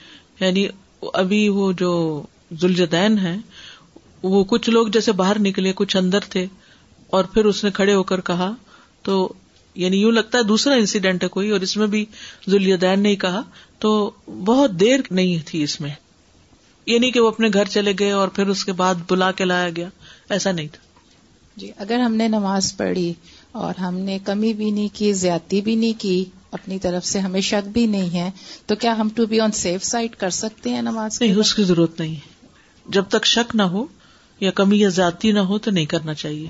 یعنی 0.41 0.67
ابھی 1.13 1.47
وہ 1.49 1.71
جو 1.71 1.91
ذوالجدین 2.53 3.17
ہے 3.17 3.35
وہ 4.23 4.43
کچھ 4.43 4.69
لوگ 4.69 4.87
جیسے 4.87 5.11
باہر 5.11 5.39
نکلے، 5.39 5.71
کچھ 5.75 5.97
اندر 5.97 6.19
تھے، 6.29 6.45
اور 7.09 7.23
پھر 7.23 7.45
اس 7.45 7.63
نے 7.63 7.71
کھڑے 7.71 7.93
ہو 7.93 8.03
کر 8.03 8.21
کہا، 8.21 8.51
تو 9.01 9.33
یعنی 9.75 9.97
یوں 9.97 10.11
لگتا 10.11 10.37
ہے 10.37 10.43
دوسرا 10.43 10.73
انسیڈینٹ 10.73 11.23
ہے 11.23 11.27
کوئی، 11.27 11.49
اور 11.49 11.61
اس 11.61 11.77
میں 11.77 11.87
بھی 11.87 12.05
ذوالدین 12.49 12.99
نے 12.99 13.15
کہا، 13.15 13.41
تو 13.79 14.11
بہت 14.45 14.79
دیر 14.79 14.99
نہیں 15.11 15.47
تھی 15.47 15.63
اس 15.63 15.79
میں۔ 15.81 15.89
یہ 16.85 16.99
نہیں 16.99 17.11
کہ 17.11 17.19
وہ 17.19 17.27
اپنے 17.27 17.47
گھر 17.53 17.65
چلے 17.65 17.93
گئے 17.99 18.11
اور 18.11 18.27
پھر 18.27 18.47
اس 18.47 18.65
کے 18.65 18.71
بعد 18.71 18.95
بلا 19.09 19.31
کے 19.31 19.45
لایا 19.45 19.69
گیا، 19.69 19.89
ایسا 20.29 20.51
نہیں 20.51 20.67
تھا۔ 20.67 20.89
جی 21.57 21.71
اگر 21.77 21.99
ہم 21.99 22.15
نے 22.15 22.27
نماز 22.27 22.75
پڑھی 22.77 23.13
اور 23.51 23.79
ہم 23.79 23.97
نے 23.99 24.17
کمی 24.25 24.53
بھی 24.53 24.71
نہیں 24.71 24.87
کی، 24.93 25.13
زیادتی 25.13 25.61
بھی 25.61 25.75
نہیں 25.75 25.93
کی 25.97 26.23
اپنی 26.51 26.79
طرف 26.79 27.05
سے 27.05 27.19
ہمیں 27.19 27.41
شک 27.41 27.67
بھی 27.67 27.85
نہیں 27.85 28.13
ہے 28.13 28.29
تو 28.65 28.75
کیا 28.75 28.97
ہم 28.97 29.09
to 29.15 29.25
be 29.25 29.39
on 29.39 29.51
safe 29.51 29.83
side 29.83 30.15
کر 30.15 30.29
سکتے 30.29 30.69
ہیں 30.69 30.81
نماز 30.81 31.21
نہیں 31.21 31.35
اس 31.35 31.53
کی 31.53 31.63
ضرورت 31.63 31.99
نہیں۔ 31.99 32.15
ہے 32.15 32.41
جب 32.89 33.03
تک 33.09 33.25
شک 33.25 33.55
نہ 33.55 33.63
ہو 33.63 33.85
یا 34.39 34.51
کمی 34.51 34.79
یا 34.79 34.89
زیادتی 34.89 35.31
نہ 35.31 35.39
ہو 35.39 35.57
تو 35.57 35.71
نہیں 35.71 35.85
کرنا 35.85 36.13
چاہیے۔ 36.13 36.47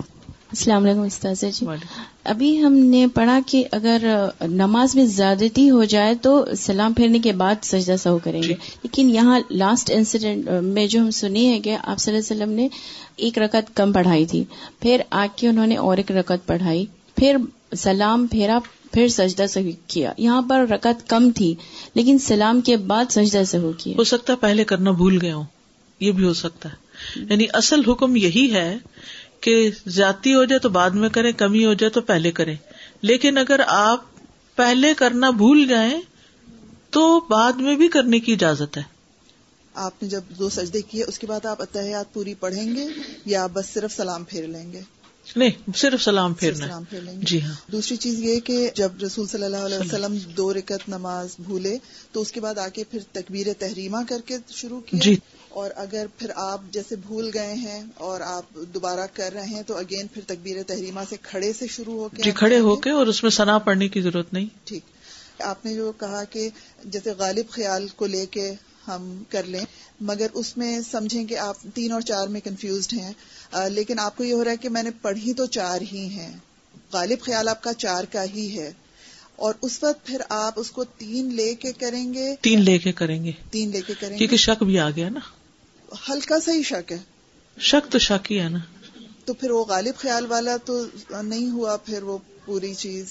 السلام 0.50 0.84
علیکم 0.84 1.02
استاذ 1.02 1.44
جی۔ 1.54 1.66
ابھی 2.24 2.64
ہم 2.64 2.74
نے 2.74 3.08
پڑھا 3.08 3.40
کہ 3.46 3.64
اگر 3.72 4.04
نماز 4.42 4.96
میں 4.96 5.06
زیادتی 5.06 5.70
ہو 5.70 5.84
جائے 5.84 6.16
تو 6.16 6.46
سلام 6.58 6.94
پھیرنے 6.94 7.20
کے 7.20 7.32
بعد 7.32 7.56
سجدہ 7.64 7.96
سہو 7.98 8.18
کریں 8.18 8.44
گے۔ 8.44 8.48
جی۔ 8.48 8.54
لیکن 8.84 9.10
یہاں 9.10 9.40
لاسٹ 9.52 9.92
انسیڈنٹ 9.94 10.50
میں 10.64 10.88
جو 10.88 11.02
ہم 11.02 11.12
سنی 11.12 11.48
ہے 11.48 11.60
کہ 11.60 11.78
آپ 11.84 12.00
صلی 12.00 12.16
اللہ 12.16 12.34
علیہ 12.34 12.44
وسلم 12.44 12.56
نے 12.56 12.68
ایک 13.16 13.38
رکعت 13.38 13.76
کم 13.76 13.94
پڑھائی 13.94 14.26
تھی 14.26 14.44
پھر 14.80 15.02
آ 15.10 15.26
کے 15.36 15.48
انہوں 15.48 15.68
نے 15.68 15.78
اور 15.78 15.98
ایک 15.98 16.12
رکعت 16.12 16.46
پڑھائی 16.46 16.86
پھر 17.16 17.38
سلام 17.78 18.28
پھیرا 18.28 18.60
پھر 18.92 19.08
سجدہ 19.08 19.48
سے 19.48 19.72
کیا۔ 19.88 20.14
یہاں 20.18 20.42
پر 20.50 20.66
رکعت 20.70 21.10
کم 21.10 21.32
تھی 21.32 21.56
لیکن 21.94 22.18
سلام 22.18 22.62
کے 22.62 22.78
بعد 22.78 23.06
سجدہ 23.12 23.44
سے 23.44 23.58
ہو 23.58 23.72
کیا 23.78 23.94
ہو 23.98 24.04
سکتا 24.04 24.34
ہے 24.34 24.38
پہلے 24.38 24.64
کرنا 24.64 24.92
بھول 24.92 25.18
گیا 25.22 25.36
ہوں۔ 25.36 25.44
یہ 26.00 26.12
بھی 26.12 26.24
ہو 26.26 26.34
سکتا 26.34 26.70
ہے۔ 26.70 26.76
یعنی 27.30 27.46
اصل 27.54 27.90
حکم 27.90 28.16
یہی 28.16 28.54
ہے 28.54 28.78
کہ 29.40 29.70
زیادتی 29.86 30.34
ہو 30.34 30.44
جائے 30.44 30.60
تو 30.60 30.70
بعد 30.70 30.90
میں 30.90 31.10
کریں 31.10 31.32
کمی 31.32 31.66
ہو 31.66 31.74
جائے 31.74 31.90
تو 31.90 32.02
پہلے 32.02 32.32
کریں۔ 32.32 32.56
لیکن 33.02 33.38
اگر 33.38 33.60
آپ 33.68 34.02
پہلے 34.56 34.94
کرنا 34.94 35.30
بھول 35.30 35.68
جائیں 35.68 36.02
تو 36.90 37.20
بعد 37.30 37.54
میں 37.54 37.76
بھی 37.76 37.88
کرنے 37.88 38.20
کی 38.20 38.34
اجازت 38.34 38.78
ہے۔ 38.78 38.84
آپ 39.74 40.04
نے 40.04 40.10
جب 40.10 40.22
دو 40.40 40.50
سجدے 40.50 40.82
کیے 40.82 41.04
اس 41.04 41.20
کے 41.20 41.28
بعد 41.28 41.46
آپ 41.46 41.62
اتحیات 41.62 42.14
پوری 42.14 42.34
پڑھیں 42.34 42.76
گے 42.76 42.86
یا 43.26 43.48
بس 43.54 43.66
صرف 43.74 43.94
سلام 43.94 44.24
پھیر 44.24 44.48
لیں 44.48 44.72
گے؟ 44.72 44.82
نہیں 45.36 45.72
صرف 45.76 46.02
سلام 46.02 46.34
پھیرنا 46.34 46.66
سلام 46.66 46.84
پھیر 46.84 47.02
لیں 47.02 47.14
گے 47.14 47.26
جی 47.26 47.42
ہاں۔ 47.42 47.54
دوسری 47.72 47.98
چیز 47.98 48.20
یہ 48.20 48.40
کہ 48.40 48.70
جب 48.76 49.04
رسول 49.04 49.28
صلی 49.28 49.44
اللہ 49.44 49.66
علیہ 49.66 49.78
وسلم 49.80 50.18
دو 50.38 50.54
رکت 50.54 50.88
نماز 50.88 51.36
بھولے 51.40 51.78
تو 52.12 52.22
اس 52.22 52.32
کے 52.32 52.42
بعد 52.42 52.58
آ 52.58 52.68
کے 52.68 52.84
پھر 52.84 53.00
تکبیر 53.12 53.48
تحریمہ 53.60 53.98
کر 54.10 54.22
کے 54.26 54.38
شروع 54.50 54.80
کیا 54.80 55.00
جی۔ 55.04 55.16
اور 55.50 55.72
اگر 55.76 56.06
پھر 56.18 56.32
آپ 56.36 56.62
جیسے 56.72 56.96
بھول 56.96 57.30
گئے 57.34 57.54
ہیں 57.54 57.82
اور 58.00 58.22
آپ 58.22 58.56
دوبارہ 58.74 59.06
کر 59.14 59.34
رہے 59.34 59.46
ہیں 59.46 59.62
تو 59.64 59.78
اگین 59.78 60.08
پھر 60.08 60.22
تکبیر 60.26 60.64
تحریمہ 60.64 61.02
سے 61.10 61.16
کھڑے 61.22 61.54
سے 61.54 61.68
شروع 61.68 62.00
ہو 62.00 62.10
کے 62.10 62.24
جی 62.24 62.32
کھڑے 62.32 62.60
ہو 62.60 62.76
کے 62.76 62.90
اور 62.90 63.08
اس 63.08 63.24
میں 63.24 63.32
سنا 63.32 63.58
پڑھنے 63.58 63.88
کی 63.88 64.02
ضرورت 64.02 64.34
نہیں۔ 64.34 64.48
ٹھیک۔ 64.64 64.84
آپ 65.42 65.66
نے 65.66 65.74
جو 65.76 65.92
کہا 65.92 66.24
کہ 66.24 66.50
جیسے 66.86 67.12
غالب 67.18 67.50
خیال 67.50 67.88
کو 67.96 68.06
لے 68.06 68.26
کے 68.26 68.52
ہم 68.88 69.24
کر 69.30 69.44
لیں۔ 69.44 69.66
مگر 70.02 70.28
اس 70.34 70.58
میں 70.58 70.80
سمجھیں 70.92 71.26
کہ 71.26 71.38
آپ 71.38 71.58
تین 71.74 71.92
اور 71.92 72.02
چار 72.02 72.28
میں 72.28 72.42
کنفیوزڈ 72.42 72.94
ہیں۔ 72.94 73.14
لیکن 73.70 74.00
آپ 74.00 74.18
کو 74.18 74.24
یہ 74.24 74.34
ہو 74.34 74.44
رہا 74.44 74.52
ہے 74.52 74.58
کہ 74.58 74.70
میں 74.70 74.84
نے 74.84 74.90
پڑھی 75.02 75.34
تو 75.34 75.46
چار 75.46 75.82
ہی 75.82 76.06
ہیں۔ 76.06 76.38
غالب 76.94 77.22
خیال 77.22 77.48
آپ 77.48 77.64
کا 77.64 77.74
چار 77.74 78.04
کا 78.04 78.24
ہی 78.24 78.60
ہے۔ 78.60 78.74
اور 79.36 79.54
اس 79.62 79.84
وقت 79.84 80.06
پھر 80.06 80.22
آپ 80.30 80.54
اس 80.56 80.72
کو 80.72 80.84
تین 80.84 81.34
لے 81.34 81.56
کے 81.56 81.72
کریں 81.72 82.14
گے۔ 82.14 82.36
تین 82.42 82.62
لے 82.62 82.78
کے 82.78 82.92
کریں 82.92 83.24
گے۔ 83.24 83.32
تین 83.52 83.70
لے 83.70 83.82
کے 83.82 83.94
کریں 84.00 84.14
گے۔ 84.14 84.18
کیونکہ 84.18 84.38
شک 84.38 84.64
بھی 84.64 84.80
آ 84.80 84.90
گیا 84.90 85.10
نا۔ 85.10 85.20
ہلکا 86.10 86.40
سا 86.40 86.52
ہی 86.52 86.64
شک 86.64 86.92
ہے۔ 86.92 86.98
شک 87.60 87.92
تو 87.92 88.00
شک 88.00 88.32
ہی 88.32 88.40
ہے 88.40 88.50
نا۔ 88.50 88.60
تو 89.26 89.34
پھر 89.34 89.52
وہ 89.52 89.66
غالب 89.66 89.96
خیال 89.96 90.26
والا 90.26 90.58
تو 90.58 90.86
نہیں 91.22 91.50
ہوا 91.50 91.78
پھر 91.78 92.04
وہ 92.04 92.18
پوری 92.46 92.74
چیز۔ 92.74 93.06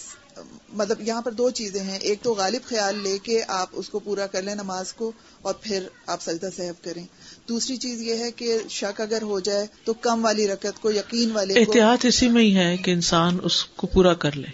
مطلب 0.72 1.00
یہاں 1.00 1.22
پر 1.22 1.32
دو 1.32 1.50
چیزیں 1.50 1.80
ہیں۔ 1.80 1.98
ایک 1.98 2.22
تو 2.22 2.34
غالب 2.34 2.68
خیال 2.68 2.98
لے 3.02 3.18
کے 3.18 3.40
آپ 3.48 3.68
اس 3.72 3.88
کو 3.88 3.98
پورا 3.98 4.26
کر 4.26 4.42
لیں 4.42 4.54
نماز 4.54 4.92
کو 4.92 5.12
اور 5.42 5.54
پھر 5.60 5.86
آپ 6.06 6.22
سجدہ 6.22 6.48
صحب 6.56 6.84
کریں۔ 6.84 7.04
دوسری 7.48 7.76
چیز 7.76 8.02
یہ 8.02 8.14
ہے 8.14 8.30
کہ 8.32 8.58
شک 8.70 9.00
اگر 9.00 9.22
ہو 9.22 9.40
جائے 9.40 9.66
تو 9.84 9.92
کم 9.92 10.24
والی 10.24 10.48
رکت 10.48 10.82
کو 10.82 10.90
یقین 10.90 11.30
والے 11.32 11.54
احتیاط 11.54 12.04
اسی 12.04 12.28
میں 12.28 12.42
ہی 12.42 12.56
ہے 12.56 12.76
کہ 12.76 12.90
انسان 12.90 13.38
اس 13.42 13.64
کو 13.64 13.86
پورا 13.86 14.14
کر 14.14 14.36
لے۔ 14.36 14.46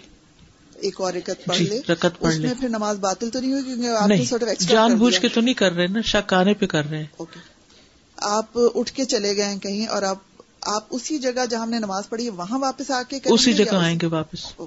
ایک 0.75 1.01
اور 1.01 1.13
رکت 1.13 1.45
پڑھ 1.45 1.57
جی، 1.57 1.65
لے۔ 1.65 1.81
رکت 1.89 2.19
پڑھ 2.19 2.35
لے۔ 2.35 2.47
پھر 2.59 2.69
نماز 2.69 2.97
باطل 2.97 3.29
تو 3.29 3.39
نہیں 3.39 3.53
ہوگی 3.53 3.63
کیونکہ 3.63 4.07
نہیں 4.07 4.63
جان 4.67 4.95
بوجھ 4.95 5.21
کے 5.21 5.27
تو 5.27 5.41
نہیں 5.41 5.53
کر 5.53 5.71
رہے 5.71 5.87
نا 5.87 6.01
شک 6.01 6.33
آنے 6.33 6.53
پہ 6.53 6.65
کر 6.65 6.85
رہے 6.89 6.97
ہیں۔ 6.97 7.05
اوکے 7.17 7.39
آپ 8.17 8.45
اٹھ 8.53 8.91
کے 8.91 9.05
چلے 9.05 9.37
گئے 9.37 9.55
کہیں 9.61 9.87
اور 9.87 10.01
آپ 10.01 10.17
آپ 10.61 10.83
اسی 10.89 11.17
جگہ 11.17 11.45
جہاں 11.49 11.61
ہم 11.61 11.69
نے 11.69 11.79
نماز 11.79 12.09
پڑھی 12.09 12.29
وہاں 12.29 12.59
واپس 12.59 12.91
آ 12.91 13.01
کے 13.09 13.19
اسی 13.25 13.53
جگہ 13.53 13.75
آئیں 13.75 13.99
گے 14.01 14.07
واپس۔ 14.07 14.61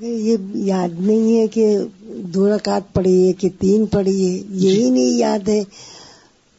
یہ 0.00 0.36
یاد 0.54 0.88
نہیں 1.00 1.40
ہے 1.40 1.46
کہ 1.46 1.78
دو 2.08 2.56
رکعت 2.56 2.94
پڑی 2.94 3.28
ہے 3.28 3.32
کہ 3.32 3.48
تین 3.58 3.86
پڑی 3.86 4.26
ہے 4.26 4.42
یہی 4.50 4.74
جی 4.74 4.90
نہیں 4.90 5.18
یاد 5.18 5.48
ہے۔ 5.48 5.62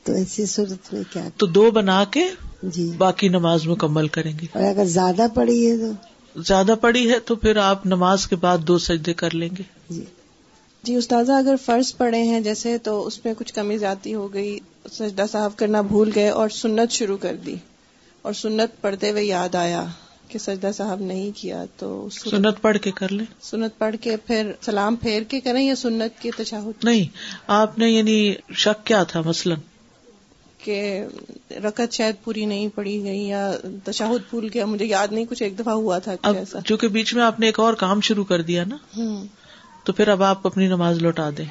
تو 0.04 0.14
ایسی 0.14 0.46
صورت 0.46 0.94
میں 0.94 1.04
کیا 1.14 1.30
تو 1.38 1.46
دو 1.46 1.72
بنا 1.72 2.04
کے 2.12 2.24
جی۔ 2.64 2.92
باقی 2.98 3.28
نماز 3.28 3.68
مکمل 3.68 4.08
کریں 4.08 4.34
گے۔ 4.42 4.46
اور 4.54 4.64
اگر 4.64 4.86
زیادہ 4.86 5.28
پڑی 5.34 5.72
ہے 5.72 5.78
تو؟ 5.78 5.92
زیادہ 6.42 6.76
پڑی 6.82 7.12
ہے 7.12 7.20
تو 7.20 7.36
پھر 7.36 7.58
آپ 7.58 7.86
نماز 7.86 8.28
کے 8.28 8.36
بعد 8.36 8.58
دو 8.58 8.78
سجدے 8.78 9.14
کر 9.14 9.34
لیں 9.34 9.50
گے۔ 9.58 9.64
جی۔ 9.90 10.04
جی 10.84 10.96
استاذہ 10.96 11.32
اگر 11.32 11.56
فرض 11.66 11.98
پڑے 11.98 12.24
ہیں 12.24 12.40
جیسے 12.40 12.78
تو 12.78 13.08
اس 13.08 13.26
میں 13.26 13.34
کچھ 13.38 13.54
کمی 13.54 13.78
زیادتی 13.78 14.14
ہو 14.14 14.34
گئی 14.34 14.60
سجدہ 14.92 15.26
صاحب 15.32 15.58
کرنا 15.58 15.82
بھول 15.82 16.12
گئے 16.16 16.30
اور 16.30 16.50
سنت 16.50 16.92
شروع 16.92 17.18
کر 17.18 17.36
دی 17.46 17.56
اور 18.22 18.34
سنت 18.34 18.82
پڑھتے 18.82 19.12
ہوئے 19.12 19.24
یاد 19.24 19.56
آیا۔ 19.56 19.86
کہ 20.32 20.40
سجدہ 20.40 20.72
صاحب 20.76 21.02
نہیں 21.02 21.32
کیا 21.36 21.66
تو 21.78 22.08
سنت 22.12 22.62
پڑھ 22.62 22.78
کے 22.78 22.92
کر 22.92 23.12
لیں۔ 23.12 23.26
سنت 23.42 23.78
پڑھ 23.78 23.96
کے 24.02 24.18
پھر 24.18 24.52
سلام 24.62 24.96
پھیر 24.96 25.24
کے 25.24 25.40
کریں 25.40 25.64
یا 25.66 25.76
سنت 25.76 26.22
کے 26.22 26.32
تشاہد؟ 26.38 26.84
نہیں 26.84 27.06
آپ 27.48 27.80
نے 27.80 27.90
یعنی 27.90 28.34
شک 28.56 28.86
کیا 28.86 29.04
تھا 29.04 29.22
مثلاً؟ 29.22 29.58
کہ 30.58 31.04
رکت 31.64 31.92
شاید 31.92 32.16
پوری 32.24 32.46
نہیں 32.46 32.68
پڑی 32.76 33.04
گئی 33.04 33.28
یا 33.28 33.52
تشاہد 33.84 34.22
بھول 34.30 34.48
گیا 34.54 34.66
مجھے 34.66 34.86
یاد 34.86 35.08
نہیں 35.12 35.26
کچھ 35.30 35.44
ایک 35.44 35.60
دفعہ 35.60 35.74
ہوا 35.74 36.00
تھا 36.00 36.16
جو 36.66 36.78
کہ 36.78 36.88
بیچ 36.88 37.14
میں 37.14 37.24
آپ 37.24 37.40
نے 37.40 37.46
ایک 37.46 37.60
اور 37.60 37.74
کام 37.74 38.02
شروع 38.02 38.24
کر 38.24 38.42
دیا 38.42 38.64
نا 38.64 38.78
تو 39.84 39.94
پھر 39.94 40.08
اب 40.08 40.24
آپ 40.24 40.48
اپنی 40.48 40.68
نماز 40.68 41.02
لوٹا 41.02 41.30
دیں۔ 41.38 41.46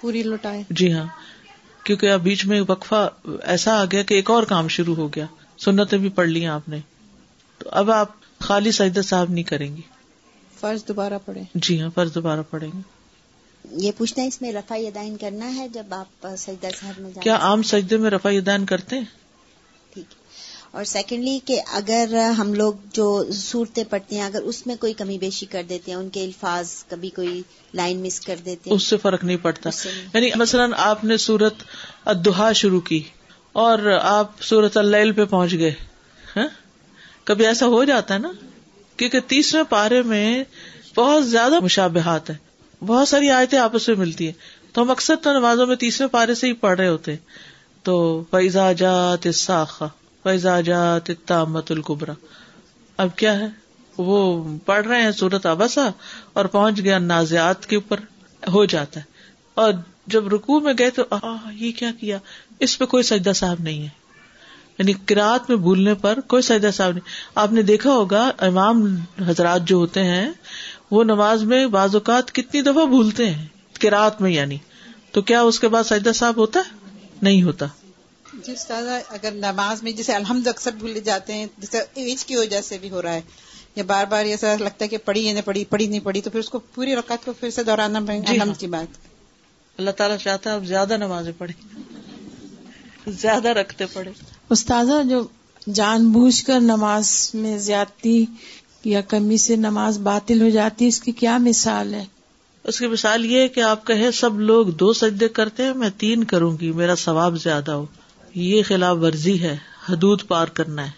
پوری 0.00 0.22
لوٹائے 0.22 0.62
جی 0.70 0.92
ہاں 0.92 1.06
کیونکہ 1.84 2.10
اب 2.10 2.20
بیچ 2.20 2.46
میں 2.46 2.60
وقفہ 2.68 3.08
ایسا 3.42 3.80
آ 3.80 3.84
گیا 3.84 4.02
کہ 4.02 4.14
ایک 4.14 4.30
اور 4.30 4.42
کام 4.42 4.68
شروع 4.68 4.94
ہو 4.94 5.08
گیا۔ 5.08 5.26
سنتیں 5.58 5.98
بھی 5.98 6.08
پڑھ 6.08 6.28
لی 6.28 6.46
آپ 6.46 6.68
نے۔ 6.68 6.78
تو 7.64 7.70
اب 7.72 7.90
آپ 7.90 8.08
خالی 8.38 8.72
سجدہ 8.72 9.00
صاحب 9.00 9.30
نہیں 9.30 9.44
کریں 9.44 9.76
گی۔ 9.76 9.80
فرض 10.60 10.88
دوبارہ 10.88 11.18
پڑھیں۔ 11.24 11.44
جی 11.54 11.80
ہاں 11.80 11.90
فرض 11.94 12.14
دوبارہ 12.14 12.40
پڑھیں 12.50 12.70
گے۔ 12.74 12.80
یہ 13.70 13.92
پوچھنا 13.96 14.22
ہے 14.22 14.28
اس 14.28 14.42
میں 14.42 14.52
رفا 14.52 14.76
یدائن 14.76 15.16
کرنا 15.16 15.56
ہے 15.56 15.68
جب 15.68 15.86
آپ 15.90 16.26
سجدہ 16.38 16.66
صاحب 16.80 17.00
میں 17.00 17.10
کیا 17.20 17.36
عام 17.36 17.62
سجدے 17.62 17.96
میں 17.96 18.10
رفا 18.10 18.30
یدائن 18.30 18.66
کرتے 18.66 18.96
ہیں؟ 18.98 19.04
ٹھیک۔ 19.94 20.04
اور 20.70 20.84
سیکنڈلی 20.84 21.38
کہ 21.44 21.62
اگر 21.72 22.30
ہم 22.38 22.54
لوگ 22.54 22.72
جو 22.92 23.24
صورتیں 23.32 23.84
پڑھتے 23.90 24.16
ہیں 24.16 24.22
اگر 24.22 24.42
اس 24.42 24.66
میں 24.66 24.76
کوئی 24.76 24.92
کمی 24.92 25.18
بیشی 25.18 25.46
کر 25.46 25.62
دیتے 25.68 25.90
ہیں 25.90 25.98
ان 25.98 26.08
کے 26.08 26.24
الفاظ 26.24 26.70
کبھی 26.88 27.10
کوئی 27.10 27.42
لائن 27.74 28.02
مس 28.02 28.20
کر 28.20 28.36
دیتے 28.44 28.70
ہیں۔ 28.70 28.76
اس 28.76 28.82
سے 28.82 28.96
فرق 28.96 29.24
نہیں 29.24 29.36
پڑتا۔ 29.36 29.70
یعنی 30.14 30.30
مثلاً 30.36 30.72
آپ 30.76 31.04
نے 31.04 31.16
سورت 31.16 31.54
ادہا 32.04 32.52
شروع 32.52 32.80
کی 32.80 33.02
اور 33.52 33.98
آپ 34.02 34.42
سورت 34.42 34.76
اللیل 34.76 35.12
پہ 35.12 35.24
پہنچ 35.24 35.52
گئے 35.52 35.72
ہاں؟ 36.36 36.48
کبھی 37.24 37.46
ایسا 37.46 37.66
ہو 37.66 37.84
جاتا 37.84 38.14
ہے 38.14 38.18
نا 38.18 38.32
کیونکہ 38.96 39.20
تیسرے 39.20 39.62
پارے 39.64 40.02
میں 40.02 40.44
بہت 40.96 41.28
زیادہ 41.28 41.60
مشابہات 41.60 42.30
ہیں۔ 42.30 42.84
بہت 42.84 43.08
ساری 43.08 43.30
آیتیں 43.30 43.58
آپس 43.58 43.88
میں 43.88 43.96
ملتی 43.96 44.26
ہیں۔ 44.26 44.32
تو 44.72 44.82
ہم 44.82 44.90
اکثر 44.90 45.14
تو 45.16 45.32
نمازوں 45.32 45.66
میں 45.66 45.76
تیسرے 45.76 46.06
پارے 46.06 46.34
سے 46.34 46.46
ہی 46.46 46.52
پڑھ 46.52 46.80
رہے 46.80 46.88
ہوتے 46.88 47.16
تو 47.82 48.24
فیضا 48.30 48.72
جات 48.72 49.34
ساخا 49.34 49.86
فیضا 50.22 50.60
جات 50.60 51.10
تامت 51.26 51.70
القبرا 51.70 52.12
اب 52.96 53.16
کیا 53.16 53.40
ہے؟ 53.40 53.46
وہ 53.98 54.44
پڑھ 54.58 54.86
رہے 54.86 55.02
ہیں 55.02 55.10
سورت 55.10 55.46
آبسا 55.46 55.88
اور 56.32 56.44
پہنچ 56.44 56.78
گیا 56.78 56.98
نازیات 56.98 57.66
کے 57.66 57.76
اوپر، 57.76 58.00
ہو 58.52 58.64
جاتا 58.64 59.00
ہے۔ 59.00 59.04
اور 59.54 59.72
جب 60.06 60.28
رکو 60.28 60.60
میں 60.60 60.74
گئے 60.78 60.90
تو 60.90 61.02
یہ 61.52 61.72
کیا 61.72 61.90
کیا؟ 62.00 62.18
اس 62.58 62.78
پہ 62.78 62.84
کوئی 62.84 63.02
سجدہ 63.02 63.32
صاحب 63.32 63.56
نہیں 63.60 63.82
ہے۔ 63.82 64.03
یعنی 64.78 64.92
کراط 64.92 65.48
میں 65.48 65.58
بھولنے 65.58 65.94
پر 65.94 66.20
کوئی 66.20 66.42
سجدہ 66.42 66.70
صاحب 66.74 66.92
نہیں۔ 66.92 67.08
آپ 67.34 67.52
نے 67.52 67.62
دیکھا 67.62 67.90
ہوگا 67.90 68.30
امام 68.38 68.96
حضرات 69.28 69.64
جو 69.64 69.76
ہوتے 69.76 70.04
ہیں 70.04 70.30
وہ 70.90 71.04
نماز 71.04 71.42
میں 71.42 71.66
بعض 71.66 71.94
اوقات 71.94 72.32
کتنی 72.32 72.62
دفعہ 72.62 72.84
بھولتے 72.86 73.30
ہیں 73.30 73.46
کراط 73.80 74.20
میں 74.20 74.30
یعنی۔ 74.30 74.58
تو 75.10 75.22
کیا 75.22 75.40
اس 75.42 75.60
کے 75.60 75.68
بعد 75.68 75.84
سجدہ 75.84 76.12
صاحب 76.14 76.36
ہوتا 76.36 76.60
ہے؟ 76.60 76.76
نہیں 77.22 77.42
ہوتا۔ 77.42 77.66
جی 78.32 78.54
دادا 78.68 78.98
اگر 79.08 79.30
نماز 79.32 79.82
میں 79.82 79.92
جیسے 79.92 80.12
الحمد 80.12 80.46
اکثر 80.46 80.70
بھولے 80.72 81.00
جاتے 81.00 81.32
ہیں 81.32 81.46
جیسے 81.58 81.78
ایج 81.94 82.24
کی 82.24 82.36
وجہ 82.36 82.60
سے 82.60 82.78
بھی 82.78 82.90
ہو 82.90 83.02
رہا 83.02 83.12
ہے 83.12 83.20
یا 83.76 83.84
بار 83.86 84.04
بار 84.04 84.24
ایسا 84.24 84.56
لگتا 84.60 84.84
ہے 84.84 84.88
کہ 84.88 84.96
پڑھی 84.96 85.26
یا 85.26 85.32
نہیں 85.32 85.42
پڑھی 85.42 85.64
پڑھی 85.64 85.86
نہیں 85.86 86.00
پڑھی 86.00 86.20
تو 86.20 86.30
پھر 86.30 86.40
اس 86.40 86.48
کو 86.48 86.58
پوری 86.58 86.96
رقط 86.96 87.24
کو 87.24 87.32
پھر 87.32 87.50
سے 87.50 87.64
دوہرانا 87.64 88.00
پڑے 88.00 88.18
گا 88.18 88.22
جی 88.22 88.34
الحمد 88.34 88.48
ہاں۔ 88.48 88.60
کی 88.60 88.66
بات۔ 88.66 88.96
اللہ 89.78 89.90
تعالیٰ 89.90 90.16
چاہتا 90.18 90.50
ہے 90.50 90.54
اب 90.54 90.64
زیادہ 90.64 90.96
نمازیں 90.96 91.32
پڑھیں۔ 91.38 91.82
زیادہ 93.10 93.48
رکھتے 93.48 93.86
پڑے 93.92 94.10
استاذہ 94.50 95.02
جو 95.10 95.26
جان 95.72 96.08
بوجھ 96.08 96.44
کر 96.44 96.60
نماز 96.60 97.30
میں 97.34 97.58
زیادتی 97.58 98.24
یا 98.84 99.00
کمی 99.00 99.36
سے 99.36 99.56
نماز 99.56 99.98
باطل 99.98 100.42
ہو 100.42 100.48
جاتی 100.48 100.86
اس 100.86 101.00
کی 101.00 101.12
کیا 101.12 101.38
مثال 101.38 101.94
ہے؟ 101.94 102.04
اس 102.64 102.78
کی 102.78 102.86
مثال 102.86 103.24
یہ 103.24 103.40
ہے 103.40 103.48
کہ 103.48 103.60
آپ 103.60 103.86
کہیں 103.86 104.10
سب 104.10 104.40
لوگ 104.40 104.66
دو 104.66 104.92
سجدے 104.92 105.28
کرتے 105.28 105.62
ہیں 105.62 105.74
میں 105.74 105.90
تین 105.98 106.24
کروں 106.24 106.56
گی 106.60 106.72
میرا 106.72 106.94
ثواب 106.94 107.42
زیادہ 107.42 107.70
ہو۔ 107.70 107.86
یہ 108.34 108.62
خلاف 108.62 108.96
ورزی 109.00 109.40
ہے 109.40 109.56
حدود 109.88 110.22
پار 110.28 110.46
کرنا 110.46 110.86
ہے۔ 110.86 110.90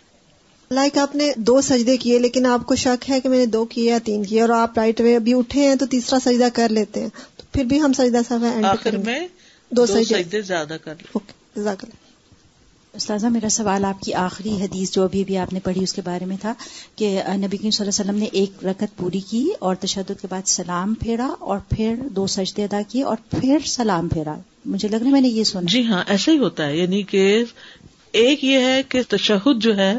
لائک 0.70 0.98
آپ 0.98 1.16
نے 1.16 1.32
دو 1.36 1.60
سجدے 1.60 1.96
کیے 1.96 2.18
لیکن 2.18 2.46
آپ 2.46 2.66
کو 2.66 2.74
شک 2.74 3.10
ہے 3.10 3.20
کہ 3.20 3.28
میں 3.28 3.38
نے 3.38 3.46
دو 3.46 3.64
کیے 3.64 3.90
یا 3.90 3.98
تین 4.04 4.24
کیے 4.24 4.40
اور 4.40 4.48
آپ 4.48 4.78
رائٹ 4.78 5.00
وے 5.00 5.16
ابھی 5.16 5.34
اٹھے 5.34 5.68
ہیں 5.68 5.74
تو 5.74 5.86
تیسرا 5.86 6.18
سجدہ 6.24 6.48
کر 6.54 6.68
لیتے 6.68 7.00
ہیں۔ 7.00 7.08
تو 7.36 7.42
پھر 7.52 7.64
بھی 7.64 7.80
ہم 7.80 7.92
سجدہ 7.92 8.18
سب 8.28 8.38
آخر 8.64 8.96
میں 8.96 9.28
دو 9.70 9.86
سجدے۔ 9.86 10.42
زیادہ 10.42 10.76
کر 10.84 10.94
لیں۔ 11.02 12.05
استاذہ، 12.96 13.26
میرا 13.26 13.48
سوال 13.48 13.84
آپ 13.84 14.02
کی 14.02 14.14
آخری 14.14 14.62
حدیث 14.62 14.90
جو 14.90 15.04
ابھی 15.04 15.24
بھی 15.24 15.38
آپ 15.38 15.52
نے 15.52 15.60
پڑھی 15.60 15.82
اس 15.82 15.92
کے 15.92 16.02
بارے 16.02 16.24
میں 16.24 16.36
تھا 16.40 16.54
کہ 16.96 17.22
نبی 17.36 17.56
کریم 17.56 17.70
صلی 17.70 17.86
اللہ 17.86 18.02
علیہ 18.02 18.10
وسلم 18.10 18.16
نے 18.16 18.24
ایک 18.24 18.64
رکت 18.64 18.96
پوری 18.96 19.20
کی 19.20 19.50
اور 19.58 19.74
تشدد 19.74 20.20
کے 20.20 20.26
بعد 20.30 20.48
سلام 20.48 20.94
پھیرا 20.94 21.28
اور 21.38 21.58
پھر 21.68 21.94
دو 22.10 22.26
سجدے 22.26 22.64
ادا 22.64 22.80
کیے 22.88 23.02
اور 23.02 23.16
پھر 23.30 23.58
سلام 23.66 24.08
پھیرا۔ 24.08 24.34
مجھے 24.64 24.88
لگ 24.88 24.96
رہا 24.96 25.06
ہے 25.06 25.10
میں 25.10 25.20
نے 25.20 25.28
یہ 25.28 25.44
سنا۔ 25.44 25.60
جی 25.64 25.86
ہاں 25.86 26.04
ایسا 26.06 26.32
ہی 26.32 26.38
ہوتا 26.38 26.66
ہے۔ 26.66 26.76
یعنی 26.76 27.02
کہ 27.02 27.44
ایک 28.12 28.44
یہ 28.44 28.58
ہے 28.58 28.82
کہ 28.82 29.02
تشہد 29.08 29.62
جو 29.62 29.76
ہے، 29.76 29.94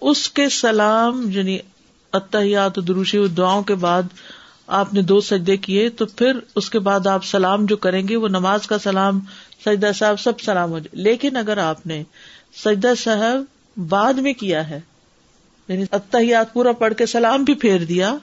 اس 0.00 0.30
کے 0.30 0.48
سلام 0.48 1.30
یعنی 1.30 1.58
اتحیات 2.12 2.76
دروشی 2.88 3.26
دعاؤں 3.26 3.62
کے 3.62 3.74
بعد 3.74 4.02
آپ 4.66 4.94
نے 4.94 5.02
دو 5.02 5.20
سجدے 5.20 5.56
کیے، 5.56 5.88
تو 5.88 6.06
پھر 6.06 6.32
اس 6.56 6.70
کے 6.70 6.78
بعد 6.78 7.06
آپ 7.06 7.24
سلام 7.24 7.66
جو 7.66 7.76
کریں 7.76 8.08
گے، 8.08 8.16
وہ 8.16 8.28
نماز 8.28 8.66
کا 8.66 8.78
سلام، 8.78 9.20
سجدہ 9.64 9.90
صاحب، 9.94 10.20
سب 10.20 10.40
سلام 10.40 10.70
ہو 10.70 10.78
جائے۔ 10.78 11.02
لیکن 11.02 11.36
اگر 11.36 11.58
آپ 11.58 11.86
نے 11.86 12.02
سجدہ 12.56 12.92
صاحب 12.98 13.42
بعد 13.88 14.14
میں 14.14 14.32
کیا 14.32 14.70
ہے؟ 14.70 14.80
یعنی 15.68 15.84
اتحیات 15.90 16.52
پورا 16.52 16.72
پڑھ 16.72 16.94
کے 16.94 17.06
سلام 17.06 17.44
بھی 17.44 17.54
پھیر 17.54 17.84
دیا 17.84 18.14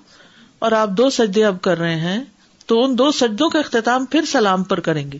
اور 0.60 0.72
آپ 0.72 0.90
دو 0.90 1.10
سجدے 1.10 1.46
اب 1.46 1.62
کر 1.62 1.78
رہے 1.78 1.96
ہیں 1.96 2.24
تو 2.66 2.84
ان 2.84 2.98
دو 2.98 3.12
سجدوں 3.12 3.50
کا 3.50 3.60
اختتام 3.60 4.06
پھر 4.06 4.22
سلام 4.26 4.64
پر 4.64 4.80
کریں 4.80 5.12
گے۔ 5.12 5.18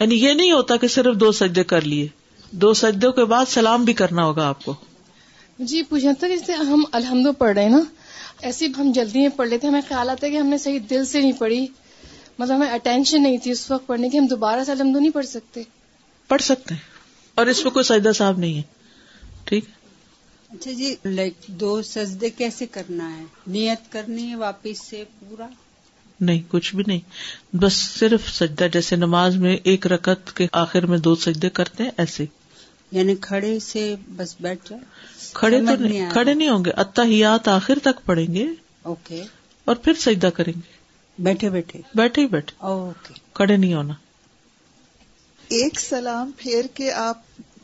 یعنی 0.00 0.14
یہ 0.14 0.32
نہیں 0.32 0.52
ہوتا 0.52 0.76
کہ 0.76 0.88
صرف 0.88 1.16
دو 1.16 1.32
سجدے 1.32 1.64
کر 1.64 1.80
لیے 1.80 2.08
دو 2.50 2.74
سجدوں 2.74 3.12
کے 3.12 3.24
بعد 3.24 3.46
سلام 3.48 3.84
بھی 3.84 3.92
کرنا 3.92 4.24
ہوگا 4.24 4.48
آپ 4.48 4.64
کو۔ 4.64 4.74
جی 5.58 5.82
پوچھا 5.82 6.28
جیسے 6.28 6.52
ہم 6.52 6.84
الحمد 6.92 7.26
پڑھ 7.38 7.52
رہے 7.52 7.62
ہیں 7.62 7.70
نا 7.70 7.80
ایسے 8.42 8.66
ہم 8.78 8.92
جلدی 8.92 9.20
میں 9.20 9.28
پڑھ 9.28 9.48
لیتے 9.48 9.66
ہمیں 9.66 9.80
خیال 9.88 10.10
آتا 10.10 10.26
ہے 10.26 10.32
کہ 10.32 10.36
ہم 10.36 10.46
نے 10.46 10.58
صحیح 10.58 10.78
دل 10.90 11.04
سے 11.04 11.20
نہیں 11.20 11.32
پڑھی۔ 11.32 11.66
مطلب 12.38 12.56
ہمیں 12.56 12.70
اٹینشن 12.70 13.22
نہیں 13.22 13.38
تھی 13.38 13.50
اس 13.50 13.70
وقت 13.70 13.86
پڑھنے 13.86 14.08
کی 14.08 14.18
ہم 14.18 14.26
دوبارہ 14.26 14.64
سے 14.64 14.72
الحمد 14.72 14.96
نہیں 14.96 15.10
پڑھ 15.10 15.26
سکتے۔ 15.26 15.62
پڑھ 16.28 16.42
سکتے 16.42 16.74
ہیں۔ 16.74 16.89
اور 17.40 17.48
اس 17.48 17.64
میں 17.64 17.72
کوئی 17.72 17.84
سجدہ 17.84 18.12
صاحب 18.12 18.38
نہیں 18.38 18.54
ہے۔ 18.54 18.62
ٹھیک۔ 19.44 19.64
اچھا 20.50 20.72
جی 20.72 20.94
لائک 21.04 21.34
دو 21.46 21.82
سجدے 21.82 22.30
کیسے 22.30 22.66
کرنا 22.66 23.18
ہے؟ 23.18 23.24
نیت 23.46 23.92
کرنی 23.92 24.28
ہے 24.28 24.34
واپس 24.36 24.82
سے 24.82 25.04
پورا؟ 25.18 25.46
نہیں 26.20 26.42
کچھ 26.48 26.74
بھی 26.74 26.84
نہیں۔ 26.86 27.00
بس 27.56 27.72
صرف 27.72 28.30
سجدہ 28.30 28.66
جیسے 28.72 28.96
نماز 28.96 29.36
میں 29.36 29.56
ایک 29.62 29.86
رکت 29.86 30.36
کے 30.36 30.46
آخر 30.52 30.86
میں 30.86 30.98
دو 30.98 31.14
سجدے 31.14 31.50
کرتے 31.50 31.82
ہیں 31.82 31.90
ایسے۔ 31.96 32.24
یعنی 32.92 33.14
کھڑے 33.20 33.58
سے 33.58 33.94
بس 34.08 34.36
بیٹھ 34.40 34.70
جائے؟ 34.70 34.82
کھڑے 35.32 35.60
تو 35.60 35.76
نہیں 35.76 36.10
کھڑے 36.10 36.34
نہیں 36.34 36.48
ہوں 36.48 36.64
گے۔ 36.64 36.70
اتحیات 36.70 37.48
آخر 37.48 37.78
تک 37.82 38.06
پڑھیں 38.06 38.34
گے۔ 38.34 38.46
اوکے 38.82 39.22
اور 39.64 39.76
پھر 39.76 39.92
سجدہ 39.94 40.26
کریں 40.26 40.52
گے۔ 40.56 40.72
بیٹھے 41.18 41.50
بیٹھے۔ 41.50 41.80
بیٹھے 41.94 42.22
ہی 42.22 42.26
بیٹھے۔ 42.26 42.54
اوکے 42.58 43.14
کھڑے 43.34 43.56
نہیں 43.56 43.74
ہونا۔ 43.74 43.94
ایک 45.50 45.80
سلام 45.80 46.30
پھیر 46.36 46.64
کے 46.74 46.92
آپ 46.92 47.18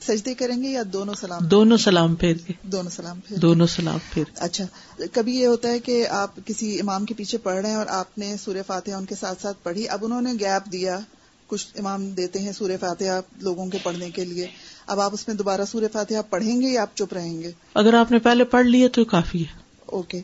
سجدے 0.07 0.35
کریں 0.35 0.63
گے 0.63 0.69
یا 0.69 0.83
دونوں 0.93 1.15
سلام 1.15 1.47
دونوں 1.47 1.77
سلام 1.77 2.15
پھیر 2.15 2.37
کے؟ 2.37 2.53
دونوں 2.63 2.91
سلام 2.91 3.21
پھیر 3.21 3.39
دونوں 3.39 3.67
سلام 3.67 3.99
پھیر 4.13 4.25
اچھا 4.37 4.65
کبھی 5.13 5.37
یہ 5.37 5.47
ہوتا 5.47 5.69
ہے 5.69 5.79
کہ 5.79 6.09
آپ 6.09 6.31
کسی 6.47 6.81
امام 6.81 7.05
کے 7.05 7.15
پیچھے 7.15 7.39
پڑھ 7.39 7.57
رہے 7.57 7.69
ہیں 7.69 7.77
اور 7.77 7.87
آپ 7.87 8.19
نے 8.19 8.37
سورہ 8.37 8.63
فاتحہ 8.67 8.95
ان 8.95 9.05
کے 9.05 9.15
ساتھ 9.15 9.43
ساتھ 9.43 9.59
پڑھی۔ 9.63 9.89
اب 9.89 10.05
انہوں 10.05 10.23
نے 10.23 10.33
گیپ 10.33 10.73
دیا 10.73 10.99
کچھ 11.47 11.67
امام 11.79 12.11
دیتے 12.11 12.39
ہیں 12.39 12.53
سورہ 12.53 12.73
فاتحہ 12.81 13.21
لوگوں 13.39 13.67
کے 13.67 13.79
پڑھنے 13.83 14.11
کے 14.11 14.25
لیے۔ 14.25 14.47
اب 14.87 15.01
آپ 15.01 15.11
اس 15.15 15.29
میں 15.29 15.37
دوبارہ 15.37 15.61
سورہ 15.71 15.85
فاتحہ 15.93 16.23
پڑھیں 16.31 16.61
گے 16.61 16.67
یا 16.67 16.83
آپ 16.83 16.97
چپ 16.97 17.13
رہیں 17.13 17.43
گے؟ 17.43 17.51
اگر 17.75 17.95
آپ 17.95 18.11
نے 18.11 18.19
پہلے 18.19 18.45
پڑھ 18.45 18.67
لیے 18.67 18.89
تو 18.89 19.05
کافی 19.05 19.41
ہے۔ 19.41 19.59
اوکے۔ 19.87 20.21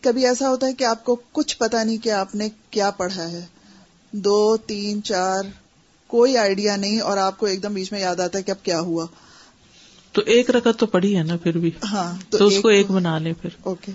کبھی 0.00 0.26
ایسا 0.26 0.48
ہوتا 0.48 0.66
ہے 0.66 0.72
کہ 0.72 0.84
آپ 0.84 1.04
کو 1.04 1.16
کچھ 1.32 1.58
پتا 1.58 1.84
نہیں 1.84 1.98
کہ 1.98 2.10
آپ 2.10 2.34
نے 2.34 2.48
کیا 2.70 2.90
پڑھا 2.90 3.30
ہے۔ 3.30 3.46
دو 4.12 4.56
تین 4.56 5.02
چار 5.02 5.42
کوئی 6.10 6.36
آئیڈیا 6.36 6.76
نہیں 6.76 7.00
اور 7.00 7.16
آپ 7.16 7.38
کو 7.38 7.46
ایک 7.46 7.62
دم 7.62 7.74
بیچ 7.74 7.92
میں 7.92 8.00
یاد 8.00 8.20
آتا 8.20 8.38
ہے 8.38 8.42
کہ 8.42 8.50
اب 8.50 8.64
کیا 8.64 8.80
ہوا۔ 8.80 9.06
تو 10.12 10.22
ایک 10.26 10.50
رکعت 10.50 10.78
تو 10.78 10.86
پڑھی 10.86 11.16
ہے 11.18 11.22
نا 11.22 11.36
پھر 11.36 11.58
بھی۔ 11.58 11.70
ہاں 11.92 12.14
تو 12.30 12.46
اس 12.46 12.54
کو 12.62 12.68
ایک 12.68 12.90
بنا 12.90 13.18
لیں 13.18 13.32
پھر۔ 13.32 13.50
اوکے 13.62 13.92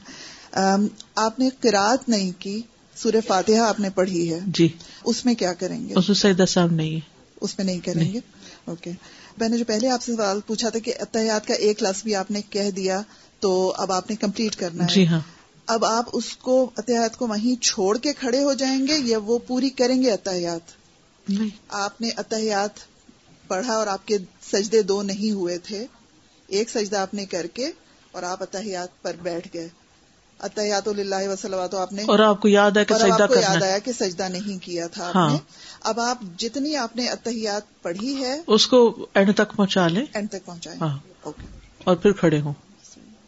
آپ 1.15 1.39
نے 1.39 1.49
قرات 1.61 2.09
نہیں 2.09 2.31
کی 2.39 2.61
سورہ 2.95 3.15
فاتحہ 3.27 3.57
آپ 3.57 3.79
نے 3.79 3.89
پڑھی 3.89 4.33
ہے۔ 4.33 4.39
جی۔ 4.47 4.67
اس 5.03 5.25
میں 5.25 5.33
کیا 5.35 5.53
کریں 5.53 5.89
گے؟ 5.89 5.93
اس 5.95 6.09
میں 6.09 6.15
سیدہ 6.15 6.45
صاحب 6.47 6.71
نہیں 6.71 6.95
ہے۔ 6.95 6.99
اس 7.41 7.57
میں 7.57 7.65
نہیں 7.65 7.79
کریں 7.79 8.13
گے؟ 8.13 8.19
اوکے 8.65 8.91
میں 9.39 9.49
نے 9.49 9.57
جو 9.57 9.65
پہلے 9.65 9.89
آپ 9.89 10.03
سے 10.03 10.15
سوال 10.15 10.39
پوچھا 10.47 10.69
تھا 10.69 10.79
کہ 10.79 10.93
اتحیات 10.99 11.47
کا 11.47 11.53
ایک 11.53 11.83
لفظ 11.83 12.03
بھی 12.03 12.15
آپ 12.15 12.31
نے 12.31 12.41
کہہ 12.49 12.71
دیا 12.71 13.01
تو 13.39 13.73
اب 13.77 13.91
آپ 13.91 14.09
نے 14.09 14.15
کمپلیٹ 14.15 14.55
کرنا 14.55 14.83
ہے۔ 14.83 14.93
جی 14.93 15.07
ہاں۔ 15.07 15.19
اب 15.65 15.85
آپ 15.85 16.05
اس 16.13 16.37
کو 16.37 16.69
اتحیات 16.77 17.17
کو 17.17 17.27
وہیں 17.27 17.61
چھوڑ 17.61 17.97
کے 17.97 18.13
کھڑے 18.13 18.43
ہو 18.43 18.53
جائیں 18.53 18.87
گے 18.87 18.93
یا 19.03 19.17
وہ 19.17 19.37
پوری 19.47 19.69
کریں 19.69 20.01
گے 20.01 20.11
اتحیات 20.11 20.84
آپ 21.69 22.01
نے 22.01 22.09
اتحیات 22.17 22.69
پڑھا 23.47 23.73
اور 23.73 23.87
آپ 23.87 24.07
کے 24.07 24.17
سجدے 24.41 24.81
دو 24.81 25.01
نہیں 25.01 25.31
ہوئے 25.31 25.57
تھے۔ 25.57 25.85
ایک 26.47 26.69
سجدہ 26.69 26.97
آپ 26.97 27.13
نے 27.13 27.25
کر 27.25 27.45
کے 27.53 27.71
اور 28.11 28.23
آپ 28.23 28.41
اتحیات 28.41 29.01
پر 29.01 29.13
بیٹھ 29.21 29.47
گئے۔ 29.53 29.69
اتحیات 30.39 30.87
اللہ 30.87 31.27
وسلم 31.27 31.67
تو 31.71 31.77
آپ 31.77 31.93
نے 31.93 32.03
اور 32.03 32.19
آپ 32.19 32.41
کو 32.41 32.47
یاد 32.47 32.71
ہے 32.71 32.85
کہ 32.85 32.95
سجدہ 32.95 33.25
کو 33.27 33.35
یاد 33.35 33.63
آیا 33.63 33.79
کہ 33.79 33.91
سجدہ 33.91 34.23
نہیں 34.23 34.63
کیا 34.63 34.87
تھا 34.87 35.07
آپ 35.07 35.15
ہاں۔ 35.15 35.29
نے۔ 35.29 35.37
اب 35.79 35.99
آپ 35.99 36.17
جتنی 36.37 36.75
آپ 36.75 36.95
نے 36.95 37.07
اتحیات 37.07 37.81
پڑھی 37.81 38.17
ہے 38.17 38.41
اس 38.47 38.67
کو 38.67 39.05
اینڈ 39.13 39.35
تک 39.35 39.55
پہنچا 39.55 39.87
لیں۔ 39.87 40.05
اینڈ 40.13 40.29
تک 40.29 40.45
پہنچائیں 40.45 40.79
ہاں۔ 40.79 40.97
اور 41.83 41.95
پھر 41.95 42.11
کھڑے 42.11 42.39
ہوں۔ 42.39 42.53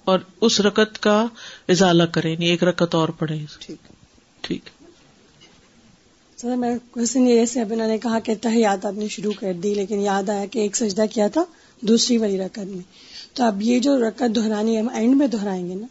اور 0.04 0.20
اس 0.42 0.60
رکت 0.60 1.00
کا 1.00 1.26
ازالہ 1.70 2.04
کریں 2.04 2.32
یعنی 2.32 2.46
ایک 2.46 2.64
رکت 2.64 2.96
اور 2.96 3.10
پڑھیں۔ 3.10 3.46
ٹھیک۔ 3.60 3.88
ٹھیک۔ 4.42 4.70
سر 6.42 6.56
میں 6.56 6.78
کوشچن 6.92 7.28
یہ 7.28 7.46
سے 7.46 7.62
ابھی 7.62 7.76
نے 7.76 7.98
کہا 7.98 8.20
کہ 8.20 8.34
تحیات 8.42 8.86
آپ 8.86 8.94
نے 8.94 9.08
شروع 9.08 9.32
کر 9.40 9.54
دی 9.54 9.74
لیکن 9.74 10.02
یاد 10.02 10.30
آیا 10.30 10.46
کہ 10.46 10.60
ایک 10.60 10.76
سجدہ 10.76 11.06
کیا 11.12 11.28
تھا 11.28 11.44
دوسری 11.82 12.18
والی 12.18 12.38
رکعت 12.38 12.66
میں۔ 12.66 12.84
تو 13.34 13.44
اب 13.44 13.62
یہ 13.62 13.80
جو 13.80 13.98
رکعت 14.10 14.36
دہرانی 14.36 14.80
ہم 14.80 14.90
اینڈ 14.90 15.16
میں 15.16 15.28
دہرائیں 15.28 15.70
گے 15.70 15.76
نا؟ 15.76 15.88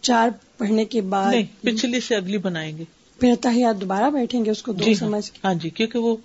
چار 0.00 0.28
پڑھنے 0.58 0.84
کے 0.84 1.00
بعد 1.00 1.32
پچھلی 1.60 2.00
سے 2.00 2.16
اگلی 2.16 2.38
بنائیں 2.38 2.78
گے۔ 2.78 2.84
پھر 3.20 3.34
تحیات 3.40 3.80
دوبارہ 3.80 4.10
بیٹھیں 4.10 4.44
گے 4.44 4.50
اس 4.50 4.62
کو 4.62 4.72
دو 4.72 4.84
جی 4.84 4.94
سمجھ 4.94 5.30
کے۔ 5.30 5.38
ہاں 5.44 5.54
جی 5.54 5.70
کیونکہ 5.70 5.98
وہ 5.98 6.16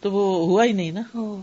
تو 0.00 0.12
وہ 0.12 0.46
ہوا 0.46 0.64
ہی 0.64 0.72
نہیں 0.72 0.90
نا۔ 0.90 1.42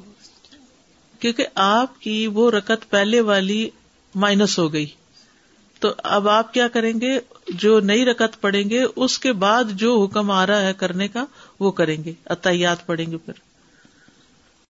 کیونکہ 1.20 1.46
آپ 1.56 2.02
کی 2.02 2.28
وہ 2.28 2.52
رکت 2.52 2.90
پہلے 2.90 3.22
والی 3.22 3.70
مائنس 4.16 4.60
ہو 4.60 4.74
گئی۔ 4.74 4.86
تو 5.80 5.90
اب 5.98 6.30
آپ 6.30 6.54
کیا 6.54 6.68
کریں 6.68 7.02
گے؟ 7.02 7.20
جو 7.50 7.80
نئی 7.80 8.06
رکت 8.06 8.42
پڑیں 8.42 8.70
گے 8.70 8.84
اس 8.96 9.20
کے 9.20 9.34
بعد 9.34 9.64
جو 9.74 10.04
حکم 10.04 10.32
آ 10.32 10.48
رہا 10.48 10.62
ہے 10.62 10.74
کرنے 10.78 11.08
کا 11.08 11.26
وہ 11.62 11.72
کریں 11.72 12.04
گے 12.06 12.14
اتحیات 12.26 12.86
پڑھیں 12.86 13.12
گے 13.12 13.18
پھر۔ 13.18 13.51